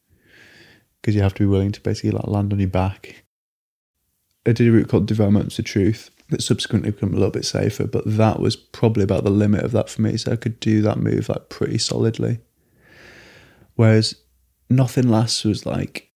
because 1.02 1.16
you 1.16 1.22
have 1.22 1.34
to 1.34 1.44
be 1.44 1.46
willing 1.46 1.74
to 1.74 1.82
basically 1.82 2.12
like 2.12 2.28
land 2.28 2.54
on 2.54 2.60
your 2.60 2.70
back 2.70 3.23
i 4.46 4.52
did 4.52 4.68
a 4.68 4.72
route 4.72 4.90
called 4.90 5.06
developments 5.06 5.60
of 5.60 5.66
truth 5.66 6.10
that 6.34 6.42
subsequently 6.42 6.92
become 6.92 7.12
a 7.12 7.18
little 7.18 7.32
bit 7.32 7.46
safer, 7.46 7.86
but 7.86 8.04
that 8.06 8.40
was 8.40 8.56
probably 8.56 9.04
about 9.04 9.24
the 9.24 9.30
limit 9.30 9.64
of 9.64 9.72
that 9.72 9.90
for 9.90 10.02
me. 10.02 10.18
So 10.18 10.32
I 10.32 10.36
could 10.36 10.60
do 10.60 10.82
that 10.82 10.98
move 10.98 11.30
like 11.30 11.50
pretty 11.50 11.78
solidly. 11.78 12.40
Whereas 13.76 14.16
nothing 14.70 15.10
lasts 15.10 15.44
was 15.44 15.66
like 15.66 16.12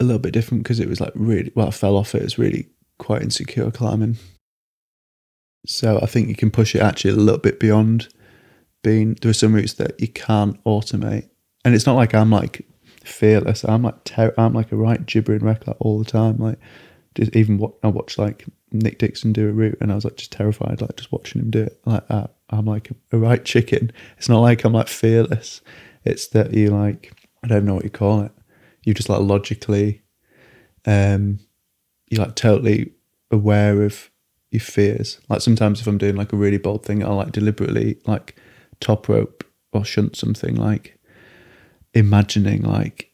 a 0.00 0.04
little 0.04 0.20
bit 0.20 0.32
different 0.32 0.62
because 0.62 0.80
it 0.80 0.88
was 0.88 1.00
like 1.00 1.12
really 1.14 1.52
well, 1.54 1.68
I 1.68 1.70
fell 1.70 1.96
off 1.96 2.14
it. 2.14 2.22
It 2.22 2.24
was 2.24 2.38
really 2.38 2.68
quite 2.98 3.22
insecure 3.22 3.70
climbing. 3.70 4.16
So 5.66 6.00
I 6.02 6.06
think 6.06 6.28
you 6.28 6.34
can 6.34 6.50
push 6.50 6.74
it 6.74 6.82
actually 6.82 7.12
a 7.12 7.16
little 7.16 7.40
bit 7.40 7.60
beyond 7.60 8.08
being 8.82 9.14
there 9.14 9.30
are 9.30 9.34
some 9.34 9.54
routes 9.54 9.74
that 9.74 10.00
you 10.00 10.08
can't 10.08 10.62
automate. 10.64 11.28
And 11.64 11.74
it's 11.74 11.86
not 11.86 11.96
like 11.96 12.14
I'm 12.14 12.30
like 12.30 12.66
fearless. 13.04 13.64
I'm 13.64 13.82
like 13.82 14.04
ter- 14.04 14.34
I'm 14.38 14.54
like 14.54 14.72
a 14.72 14.76
right 14.76 15.04
gibbering 15.04 15.44
wreck 15.44 15.66
like 15.66 15.76
all 15.80 15.98
the 15.98 16.10
time. 16.10 16.38
Like 16.38 16.58
just 17.18 17.36
even 17.36 17.58
what 17.58 17.74
I 17.82 17.88
watch 17.88 18.18
like 18.18 18.44
Nick 18.72 18.98
Dixon 18.98 19.32
do 19.32 19.48
a 19.48 19.52
route, 19.52 19.78
and 19.80 19.90
I 19.90 19.94
was 19.94 20.04
like 20.04 20.16
just 20.16 20.32
terrified, 20.32 20.80
like 20.80 20.96
just 20.96 21.12
watching 21.12 21.42
him 21.42 21.50
do 21.50 21.62
it. 21.62 21.80
Like 21.84 22.04
I'm 22.50 22.64
like 22.64 22.90
a, 22.90 23.16
a, 23.16 23.18
right 23.18 23.44
chicken. 23.44 23.92
It's 24.16 24.28
not 24.28 24.40
like 24.40 24.64
I'm 24.64 24.72
like 24.72 24.88
fearless. 24.88 25.60
It's 26.04 26.28
that 26.28 26.54
you 26.54 26.68
like 26.68 27.12
I 27.42 27.48
don't 27.48 27.64
know 27.64 27.74
what 27.74 27.84
you 27.84 27.90
call 27.90 28.22
it. 28.22 28.32
You 28.84 28.94
just 28.94 29.08
like 29.08 29.20
logically, 29.20 30.02
um, 30.86 31.40
you're 32.08 32.24
like 32.24 32.36
totally 32.36 32.92
aware 33.30 33.82
of 33.82 34.10
your 34.50 34.60
fears. 34.60 35.20
Like 35.28 35.40
sometimes 35.40 35.80
if 35.80 35.86
I'm 35.86 35.98
doing 35.98 36.16
like 36.16 36.32
a 36.32 36.36
really 36.36 36.58
bold 36.58 36.84
thing, 36.84 37.04
I'll 37.04 37.16
like 37.16 37.32
deliberately 37.32 37.98
like 38.06 38.36
top 38.80 39.08
rope 39.08 39.44
or 39.72 39.84
shunt 39.84 40.16
something, 40.16 40.54
like 40.54 40.98
imagining 41.94 42.62
like 42.62 43.10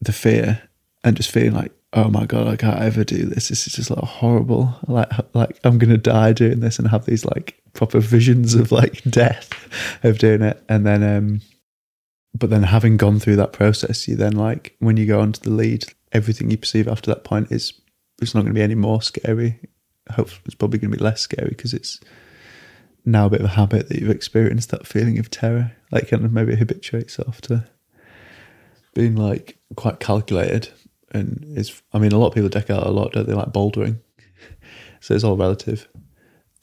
the 0.00 0.12
fear 0.12 0.62
and 1.04 1.16
just 1.16 1.30
feeling 1.30 1.54
like 1.54 1.72
oh 1.92 2.08
my 2.08 2.24
god, 2.24 2.48
I 2.48 2.56
can't 2.56 2.80
ever 2.80 3.04
do 3.04 3.26
this. 3.26 3.48
This 3.48 3.66
is 3.66 3.74
just 3.74 3.90
like 3.90 4.02
horrible. 4.04 4.74
Like 4.86 5.10
like 5.34 5.58
I'm 5.64 5.78
gonna 5.78 5.98
die 5.98 6.32
doing 6.32 6.60
this 6.60 6.78
and 6.78 6.88
have 6.88 7.04
these 7.04 7.24
like 7.24 7.60
proper 7.74 8.00
visions 8.00 8.54
of 8.54 8.72
like 8.72 9.02
death 9.08 9.50
of 10.02 10.18
doing 10.18 10.42
it. 10.42 10.62
And 10.68 10.86
then 10.86 11.02
um 11.02 11.40
but 12.34 12.50
then 12.50 12.62
having 12.62 12.96
gone 12.96 13.18
through 13.18 13.36
that 13.36 13.52
process, 13.52 14.08
you 14.08 14.16
then 14.16 14.32
like 14.32 14.74
when 14.78 14.96
you 14.96 15.06
go 15.06 15.20
onto 15.20 15.40
the 15.40 15.50
lead, 15.50 15.84
everything 16.12 16.50
you 16.50 16.56
perceive 16.56 16.88
after 16.88 17.12
that 17.12 17.24
point 17.24 17.52
is 17.52 17.74
it's 18.20 18.34
not 18.34 18.42
gonna 18.42 18.54
be 18.54 18.62
any 18.62 18.74
more 18.74 19.02
scary. 19.02 19.60
Hopefully 20.10 20.42
it's 20.46 20.54
probably 20.54 20.78
gonna 20.78 20.96
be 20.96 21.02
less 21.02 21.20
scary 21.20 21.50
because 21.50 21.74
it's 21.74 22.00
now 23.04 23.26
a 23.26 23.30
bit 23.30 23.40
of 23.40 23.46
a 23.46 23.50
habit 23.50 23.88
that 23.88 23.98
you've 23.98 24.10
experienced 24.10 24.70
that 24.70 24.86
feeling 24.86 25.18
of 25.18 25.28
terror. 25.28 25.72
Like 25.90 26.08
kind 26.08 26.24
of 26.24 26.32
maybe 26.32 26.56
habituates 26.56 27.16
to 27.16 27.68
being 28.94 29.16
like 29.16 29.58
quite 29.76 30.00
calculated 30.00 30.70
and 31.12 31.44
it's 31.56 31.82
I 31.92 31.98
mean 31.98 32.12
a 32.12 32.18
lot 32.18 32.28
of 32.28 32.34
people 32.34 32.48
deck 32.48 32.70
out 32.70 32.86
a 32.86 32.90
lot, 32.90 33.12
don't 33.12 33.26
they? 33.26 33.34
Like 33.34 33.52
bouldering, 33.52 34.00
so 35.00 35.14
it's 35.14 35.24
all 35.24 35.36
relative. 35.36 35.88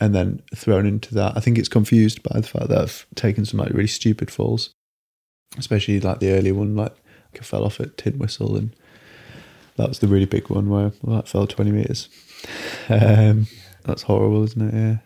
And 0.01 0.15
then 0.15 0.41
thrown 0.55 0.85
into 0.85 1.13
that, 1.15 1.35
I 1.35 1.41
think 1.41 1.57
it's 1.57 1.67
confused 1.67 2.23
by 2.23 2.39
the 2.39 2.47
fact 2.47 2.69
that 2.69 2.81
I've 2.81 3.05
taken 3.15 3.45
some 3.45 3.59
like 3.59 3.73
really 3.73 3.88
stupid 3.88 4.31
falls, 4.31 4.73
especially 5.57 5.99
like 5.99 6.19
the 6.19 6.31
early 6.31 6.53
one, 6.53 6.75
like 6.75 6.95
I 7.35 7.43
fell 7.43 7.65
off 7.65 7.81
at 7.81 7.97
Tin 7.97 8.17
Whistle, 8.17 8.55
and 8.55 8.73
that 9.75 9.89
was 9.89 9.99
the 9.99 10.07
really 10.07 10.25
big 10.25 10.49
one 10.49 10.69
where 10.69 10.91
well, 11.01 11.19
I 11.19 11.21
fell 11.23 11.47
twenty 11.47 11.71
meters. 11.71 12.07
Um, 12.88 13.47
that's 13.83 14.03
horrible, 14.03 14.43
isn't 14.43 14.62
it? 14.62 14.73
Yeah. 14.73 14.97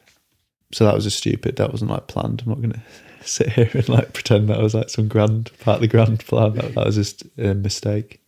So 0.72 0.86
that 0.86 0.96
was 0.96 1.06
a 1.06 1.12
stupid. 1.12 1.56
That 1.58 1.72
wasn't 1.72 1.92
like 1.92 2.08
planned. 2.08 2.42
I'm 2.42 2.50
not 2.50 2.62
going 2.62 2.72
to 2.74 2.82
sit 3.28 3.50
here 3.50 3.70
and 3.74 3.90
like 3.90 4.14
pretend 4.14 4.50
that 4.50 4.62
was 4.62 4.74
like 4.74 4.90
some 4.90 5.08
grand 5.08 5.52
part 5.60 5.76
of 5.76 5.82
the 5.82 5.88
grand 5.88 6.20
plan. 6.26 6.54
That, 6.54 6.76
that 6.76 6.86
was 6.86 6.96
just 6.96 7.24
a 7.38 7.54
mistake. 7.54 8.23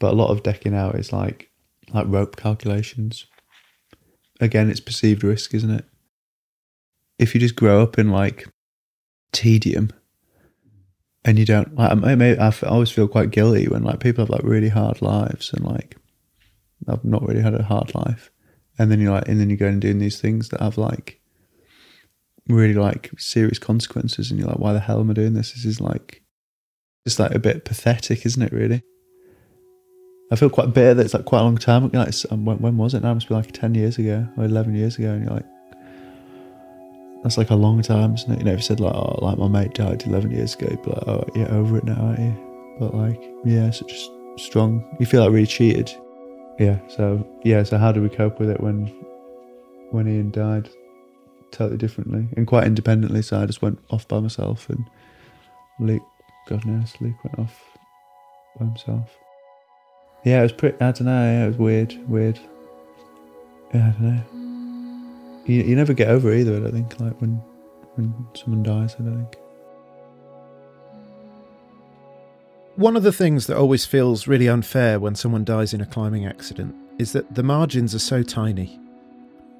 But 0.00 0.14
a 0.14 0.16
lot 0.16 0.30
of 0.30 0.42
decking 0.42 0.74
out 0.74 0.96
is 0.96 1.12
like 1.12 1.50
like 1.92 2.06
rope 2.08 2.36
calculations. 2.36 3.26
Again, 4.40 4.68
it's 4.70 4.80
perceived 4.80 5.22
risk, 5.22 5.54
isn't 5.54 5.70
it? 5.70 5.84
If 7.18 7.34
you 7.34 7.40
just 7.40 7.56
grow 7.56 7.82
up 7.82 7.98
in 7.98 8.10
like 8.10 8.48
tedium 9.32 9.90
and 11.24 11.38
you 11.38 11.44
don't 11.44 11.74
like 11.76 11.92
I, 11.92 12.14
may, 12.14 12.36
I 12.36 12.52
always 12.66 12.90
feel 12.90 13.08
quite 13.08 13.30
guilty 13.30 13.68
when 13.68 13.84
like 13.84 14.00
people 14.00 14.22
have 14.22 14.30
like 14.30 14.42
really 14.42 14.70
hard 14.70 15.02
lives 15.02 15.52
and 15.52 15.64
like 15.64 15.96
I've 16.88 17.04
not 17.04 17.26
really 17.26 17.42
had 17.42 17.54
a 17.54 17.62
hard 17.62 17.94
life 17.94 18.30
and 18.78 18.90
then 18.90 19.00
you're 19.00 19.12
like 19.12 19.28
and 19.28 19.40
then 19.40 19.50
you 19.50 19.56
go 19.56 19.66
and 19.66 19.80
doing 19.80 19.98
these 19.98 20.20
things 20.20 20.48
that 20.48 20.60
have 20.60 20.78
like 20.78 21.20
really 22.48 22.74
like 22.74 23.10
serious 23.18 23.58
consequences 23.58 24.30
and 24.30 24.40
you're 24.40 24.48
like 24.48 24.58
why 24.58 24.72
the 24.72 24.80
hell 24.80 25.00
am 25.00 25.10
I 25.10 25.12
doing 25.12 25.34
this 25.34 25.52
this 25.52 25.64
is 25.64 25.80
like 25.80 26.22
it's 27.04 27.18
like 27.18 27.34
a 27.34 27.38
bit 27.38 27.64
pathetic 27.64 28.24
isn't 28.24 28.42
it 28.42 28.52
really 28.52 28.82
I 30.30 30.36
feel 30.36 30.48
quite 30.48 30.72
bitter 30.72 30.94
that 30.94 31.04
it's 31.04 31.14
like 31.14 31.24
quite 31.24 31.40
a 31.40 31.44
long 31.44 31.58
time. 31.58 31.90
Like, 31.90 32.14
um, 32.30 32.44
when, 32.44 32.58
when, 32.58 32.76
was 32.76 32.94
it 32.94 33.02
now? 33.02 33.10
It 33.10 33.14
must 33.14 33.28
be 33.28 33.34
like 33.34 33.50
10 33.50 33.74
years 33.74 33.98
ago 33.98 34.28
or 34.36 34.44
11 34.44 34.74
years 34.76 34.96
ago. 34.96 35.10
And 35.10 35.24
you're 35.24 35.34
like, 35.34 35.46
that's 37.22 37.36
like 37.36 37.50
a 37.50 37.56
long 37.56 37.82
time, 37.82 38.14
isn't 38.14 38.30
it? 38.32 38.38
You 38.38 38.44
know, 38.44 38.52
if 38.52 38.58
you 38.58 38.62
said 38.62 38.80
like, 38.80 38.94
oh, 38.94 39.18
like 39.22 39.38
my 39.38 39.48
mate 39.48 39.74
died 39.74 40.04
11 40.06 40.30
years 40.30 40.54
ago, 40.54 40.68
you'd 40.70 40.82
be 40.82 40.90
like, 40.90 41.08
oh, 41.08 41.24
over 41.56 41.78
it 41.78 41.84
now, 41.84 42.00
aren't 42.00 42.20
you? 42.20 42.76
But 42.78 42.94
like, 42.94 43.20
yeah, 43.44 43.70
such 43.70 43.92
strong. 44.38 44.96
You 45.00 45.06
feel 45.06 45.22
like 45.22 45.32
really 45.32 45.46
cheated. 45.46 45.92
Yeah. 46.60 46.78
So, 46.88 47.26
yeah. 47.42 47.64
So 47.64 47.76
how 47.76 47.90
do 47.90 48.00
we 48.00 48.08
cope 48.08 48.38
with 48.38 48.50
it 48.50 48.60
when, 48.60 48.86
when 49.90 50.06
Ian 50.06 50.30
died? 50.30 50.70
Totally 51.50 51.78
differently 51.78 52.28
and 52.36 52.46
quite 52.46 52.64
independently. 52.64 53.22
So 53.22 53.40
I 53.40 53.46
just 53.46 53.62
went 53.62 53.80
off 53.90 54.06
by 54.06 54.20
myself 54.20 54.68
and 54.70 54.88
Luke, 55.80 56.02
God 56.46 56.64
knows, 56.64 56.94
Luke 57.00 57.16
went 57.24 57.38
off 57.40 57.60
by 58.56 58.66
himself. 58.66 59.10
Yeah, 60.24 60.40
it 60.40 60.42
was 60.42 60.52
pretty. 60.52 60.76
I 60.80 60.92
don't 60.92 61.02
know. 61.02 61.22
Yeah, 61.22 61.44
it 61.44 61.48
was 61.48 61.56
weird. 61.56 62.08
Weird. 62.08 62.38
Yeah, 63.74 63.88
I 63.88 63.90
don't 63.90 64.02
know. 64.02 65.42
You, 65.46 65.62
you 65.62 65.76
never 65.76 65.94
get 65.94 66.08
over 66.08 66.32
either. 66.34 66.56
I 66.56 66.60
don't 66.60 66.72
think. 66.72 67.00
Like 67.00 67.20
when 67.20 67.42
when 67.94 68.26
someone 68.34 68.62
dies, 68.62 68.94
I 68.98 69.02
don't 69.02 69.16
think. 69.16 69.36
One 72.76 72.96
of 72.96 73.02
the 73.02 73.12
things 73.12 73.46
that 73.46 73.56
always 73.56 73.84
feels 73.84 74.26
really 74.26 74.48
unfair 74.48 74.98
when 75.00 75.14
someone 75.14 75.44
dies 75.44 75.74
in 75.74 75.80
a 75.80 75.86
climbing 75.86 76.24
accident 76.26 76.74
is 76.98 77.12
that 77.12 77.34
the 77.34 77.42
margins 77.42 77.94
are 77.94 77.98
so 77.98 78.22
tiny. 78.22 78.78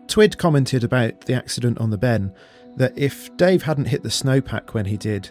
Twid 0.07 0.39
commented 0.39 0.85
about 0.85 1.23
the 1.23 1.35
accident 1.35 1.79
on 1.79 1.91
the 1.91 1.99
Ben 1.99 2.33
that 2.77 2.97
if 2.97 3.35
Dave 3.37 3.63
hadn't 3.63 3.87
hit 3.87 4.03
the 4.03 4.09
snowpack 4.09 4.71
when 4.71 4.87
he 4.87 4.97
did, 4.97 5.31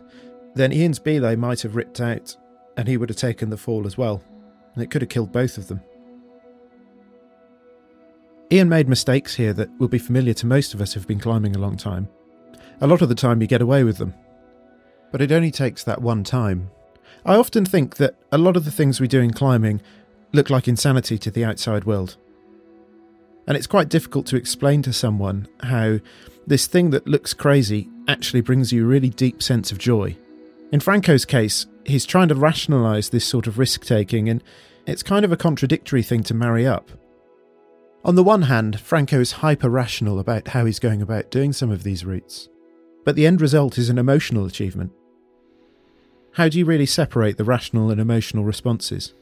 then 0.56 0.72
Ian's 0.72 1.00
belay 1.00 1.36
might 1.36 1.62
have 1.62 1.76
ripped 1.76 2.00
out 2.00 2.36
and 2.78 2.88
he 2.88 2.98
would 2.98 3.10
have 3.10 3.18
taken 3.18 3.50
the 3.50 3.58
fall 3.58 3.88
as 3.88 3.98
well 3.98 4.22
and 4.80 4.86
it 4.86 4.92
could 4.92 5.02
have 5.02 5.10
killed 5.10 5.34
both 5.34 5.58
of 5.58 5.68
them. 5.68 5.82
Ian 8.50 8.70
made 8.70 8.88
mistakes 8.88 9.36
here 9.36 9.52
that 9.52 9.70
will 9.78 9.90
be 9.90 10.00
familiar 10.00 10.34
to 10.36 10.46
most 10.46 10.74
of 10.74 10.80
us 10.80 10.94
who've 10.94 11.06
been 11.06 11.20
climbing 11.20 11.54
a 11.54 11.60
long 11.60 11.76
time. 11.76 12.08
A 12.80 12.88
lot 12.88 13.02
of 13.02 13.10
the 13.10 13.16
time 13.16 13.42
you 13.42 13.48
get 13.48 13.62
away 13.62 13.84
with 13.84 13.98
them. 13.98 14.14
But 15.12 15.22
it 15.22 15.34
only 15.34 15.52
takes 15.52 15.84
that 15.84 16.02
one 16.02 16.24
time. 16.24 16.72
I 17.26 17.36
often 17.36 17.66
think 17.66 17.98
that 17.98 18.16
a 18.32 18.38
lot 18.38 18.56
of 18.56 18.64
the 18.64 18.72
things 18.72 19.02
we 19.02 19.10
do 19.10 19.20
in 19.20 19.34
climbing 19.34 19.82
look 20.32 20.50
like 20.50 20.70
insanity 20.70 21.18
to 21.18 21.30
the 21.30 21.44
outside 21.44 21.84
world. 21.84 22.16
And 23.46 23.58
it's 23.58 23.68
quite 23.68 23.90
difficult 23.90 24.28
to 24.28 24.38
explain 24.38 24.82
to 24.84 24.94
someone 24.94 25.50
how 25.60 26.00
this 26.48 26.68
thing 26.68 26.92
that 26.92 27.06
looks 27.06 27.34
crazy 27.34 27.90
actually 28.08 28.42
brings 28.42 28.72
you 28.72 28.86
a 28.86 28.88
really 28.88 29.10
deep 29.10 29.44
sense 29.44 29.74
of 29.74 29.78
joy. 29.78 30.16
In 30.72 30.80
Franco's 30.80 31.26
case, 31.26 31.66
he's 31.86 32.06
trying 32.06 32.30
to 32.30 32.36
rationalise 32.36 33.10
this 33.10 33.26
sort 33.26 33.48
of 33.48 33.58
risk 33.58 33.86
taking, 33.86 34.30
and 34.30 34.44
It's 34.86 35.04
kind 35.04 35.24
of 35.24 35.32
a 35.32 35.38
contradictory 35.38 36.04
thing 36.04 36.24
to 36.24 36.34
marry 36.34 36.66
up. 36.66 36.90
On 38.04 38.16
the 38.16 38.24
one 38.24 38.44
hand, 38.44 38.80
Franco's 38.80 39.34
hyper 39.34 39.70
rational 39.70 40.20
about 40.20 40.50
how 40.50 40.66
he's 40.66 40.80
going 40.80 41.02
about 41.02 41.32
doing 41.32 41.52
some 41.52 41.70
of 41.70 41.84
these 41.84 42.06
routes, 42.06 42.48
but 43.04 43.16
the 43.16 43.28
end 43.28 43.42
result 43.42 43.78
is 43.78 43.90
an 43.90 43.98
emotional 43.98 44.46
achievement. 44.46 44.92
How 46.34 46.48
do 46.48 46.58
you 46.58 46.66
really 46.66 46.86
separate 46.86 47.38
the 47.38 47.44
rational 47.44 47.92
and 47.92 48.00
emotional 48.00 48.46
responses? 48.46 49.14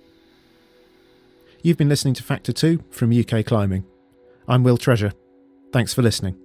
You've 1.64 1.78
been 1.78 1.90
listening 1.90 2.14
to 2.16 2.24
Factor 2.24 2.54
2 2.54 2.84
from 2.92 3.12
UK 3.12 3.46
Climbing. 3.46 3.84
I'm 4.48 4.64
Will 4.64 4.78
Treasure. 4.78 5.14
Thanks 5.74 5.94
for 5.94 6.02
listening. 6.02 6.38